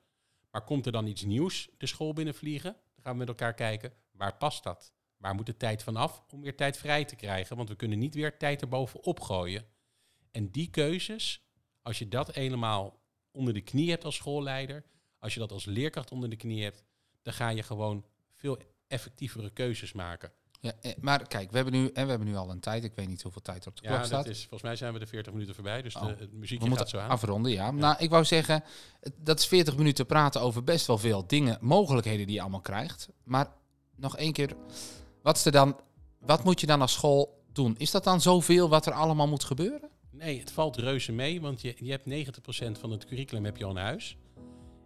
[0.50, 2.72] Maar komt er dan iets nieuws de school binnenvliegen?
[2.72, 4.92] Dan gaan we met elkaar kijken, waar past dat?
[5.16, 7.56] Waar moet de tijd vanaf om weer tijd vrij te krijgen?
[7.56, 9.64] Want we kunnen niet weer tijd erbovenop gooien.
[10.30, 11.42] En die keuzes,
[11.82, 13.00] als je dat helemaal
[13.30, 14.84] onder de knie hebt als schoolleider,
[15.18, 16.84] als je dat als leerkracht onder de knie hebt,
[17.22, 18.04] dan ga je gewoon
[18.34, 18.58] veel
[18.88, 20.32] effectievere keuzes maken.
[20.60, 22.84] Ja, eh, maar kijk, we hebben, nu, en we hebben nu al een tijd.
[22.84, 24.26] Ik weet niet hoeveel tijd er op de klok Ja, dat staat.
[24.26, 26.02] is, volgens mij zijn we de 40 minuten voorbij, dus Oh.
[26.06, 27.10] de, het muziekje we moeten gaat zo aan.
[27.10, 27.70] afronden, ja.
[27.70, 28.64] Nou, ik wou zeggen,
[29.16, 33.08] dat is 40 minuten praten over best wel veel dingen, mogelijkheden die je allemaal krijgt.
[33.24, 33.52] Maar
[33.96, 34.56] nog één keer,
[35.26, 35.76] wat, dan,
[36.18, 37.74] wat moet je dan als school doen?
[37.78, 39.90] Is dat dan zoveel wat er allemaal moet gebeuren?
[40.10, 42.28] Nee, het valt reuze mee, want je, je hebt
[42.76, 44.16] 90% van het curriculum heb je al in huis.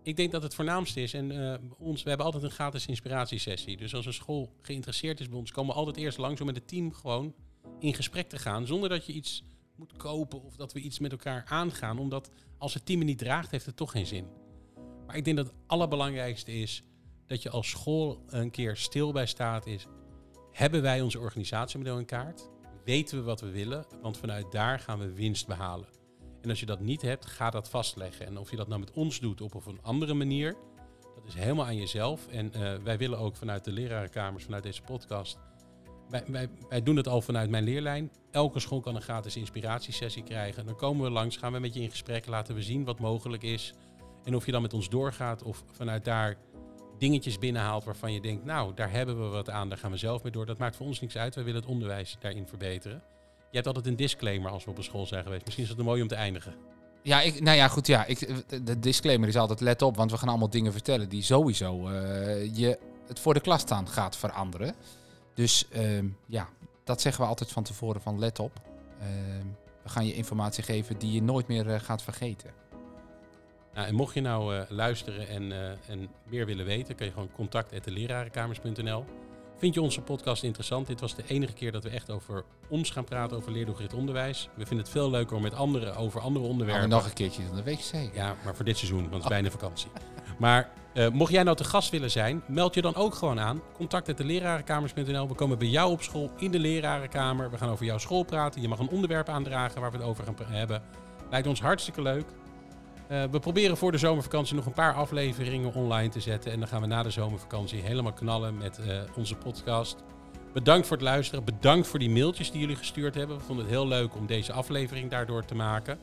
[0.03, 3.77] Ik denk dat het voornaamste is, en eh, ons, we hebben altijd een gratis inspiratiesessie.
[3.77, 6.57] Dus als een school geïnteresseerd is bij ons, komen we altijd eerst langs om met
[6.57, 7.35] het team gewoon
[7.79, 8.67] in gesprek te gaan.
[8.67, 9.45] Zonder dat je iets
[9.77, 11.99] moet kopen of dat we iets met elkaar aangaan.
[11.99, 14.27] Omdat als het team het niet draagt, heeft het toch geen zin.
[15.07, 16.83] Maar ik denk dat het allerbelangrijkste is
[17.27, 19.87] dat je als school een keer stil bij staat is.
[20.53, 22.49] Hebben wij onze organisatiemodel in kaart?
[22.85, 23.85] Weten we wat we willen?
[24.03, 25.89] Want vanuit daar gaan we winst behalen.
[26.41, 28.27] En als je dat niet hebt, ga dat vastleggen.
[28.27, 30.57] En of je dat nou met ons doet of op een andere manier,
[31.15, 32.27] dat is helemaal aan jezelf.
[32.29, 35.39] En eh, wij willen ook vanuit de lerarenkamers, vanuit deze podcast.
[36.09, 38.11] Wij, wij, wij doen het al vanuit mijn leerlijn.
[38.31, 40.67] Elke school kan een gratis inspiratiesessie krijgen.
[40.67, 43.43] Dan komen we langs, gaan we met je in gesprek, laten we zien wat mogelijk
[43.43, 43.75] is.
[44.25, 46.37] En of je dan met ons doorgaat of vanuit daar
[47.01, 50.23] dingetjes binnenhaalt waarvan je denkt, nou, daar hebben we wat aan, daar gaan we zelf
[50.23, 50.47] mee door.
[50.47, 51.35] Dat maakt voor ons niks uit.
[51.35, 53.03] Wij willen het onderwijs daarin verbeteren.
[53.51, 55.45] Je hebt altijd een disclaimer als we op een school zijn geweest.
[55.45, 56.55] Misschien is het mooi om te eindigen.
[57.03, 58.05] Ja, ik, nou ja, goed, ja.
[58.05, 61.89] Ik, de disclaimer is altijd let op, want we gaan allemaal dingen vertellen die sowieso
[61.89, 64.75] eh, je het voor de klas staan gaat veranderen.
[65.35, 66.49] Dus ehm, ja,
[66.85, 68.61] dat zeggen we altijd van tevoren van let op.
[69.01, 69.47] Ehm,
[69.83, 72.51] we gaan je informatie geven die je nooit meer eh, gaat vergeten.
[73.75, 77.13] Nou, en mocht je nou eh, luisteren en, eh, en meer willen weten, kan je
[77.13, 79.05] gewoon contact.lerarenkamers.nl.
[79.57, 80.87] Vind je onze podcast interessant?
[80.87, 84.49] Dit was de enige keer dat we echt over ons gaan praten, over leerdoelgericht onderwijs.
[84.55, 86.89] We vinden het veel leuker om met anderen over andere onderwerpen.
[86.89, 88.15] we nog een keertje dan de week zeker.
[88.15, 89.91] Ja, maar voor dit seizoen, want het is bijna vakantie.
[90.39, 93.63] Maar eh, mocht jij nou te gast willen zijn, meld je dan ook gewoon aan.
[93.73, 95.29] Contact.lerarenkamers.nl.
[95.29, 97.51] We komen bij jou op school in de lerarenkamer.
[97.51, 98.63] We gaan over jouw school praten.
[98.63, 100.83] Je mag een onderwerp aandragen waar we het over gaan hebben.
[101.31, 102.27] Lijkt ons hartstikke leuk.
[103.11, 106.53] Eh, we proberen voor de zomervakantie nog een paar afleveringen online te zetten.
[106.53, 110.03] En dan gaan we na de zomervakantie helemaal knallen met eh, onze podcast.
[110.53, 111.45] Bedankt voor het luisteren.
[111.45, 113.37] Bedankt voor die mailtjes die jullie gestuurd hebben.
[113.37, 115.99] We vonden het heel leuk om deze aflevering daardoor te maken.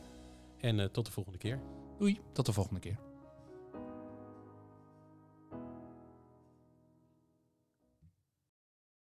[0.60, 1.60] En eh, tot de volgende keer.
[1.98, 3.07] Doei, tot de volgende keer.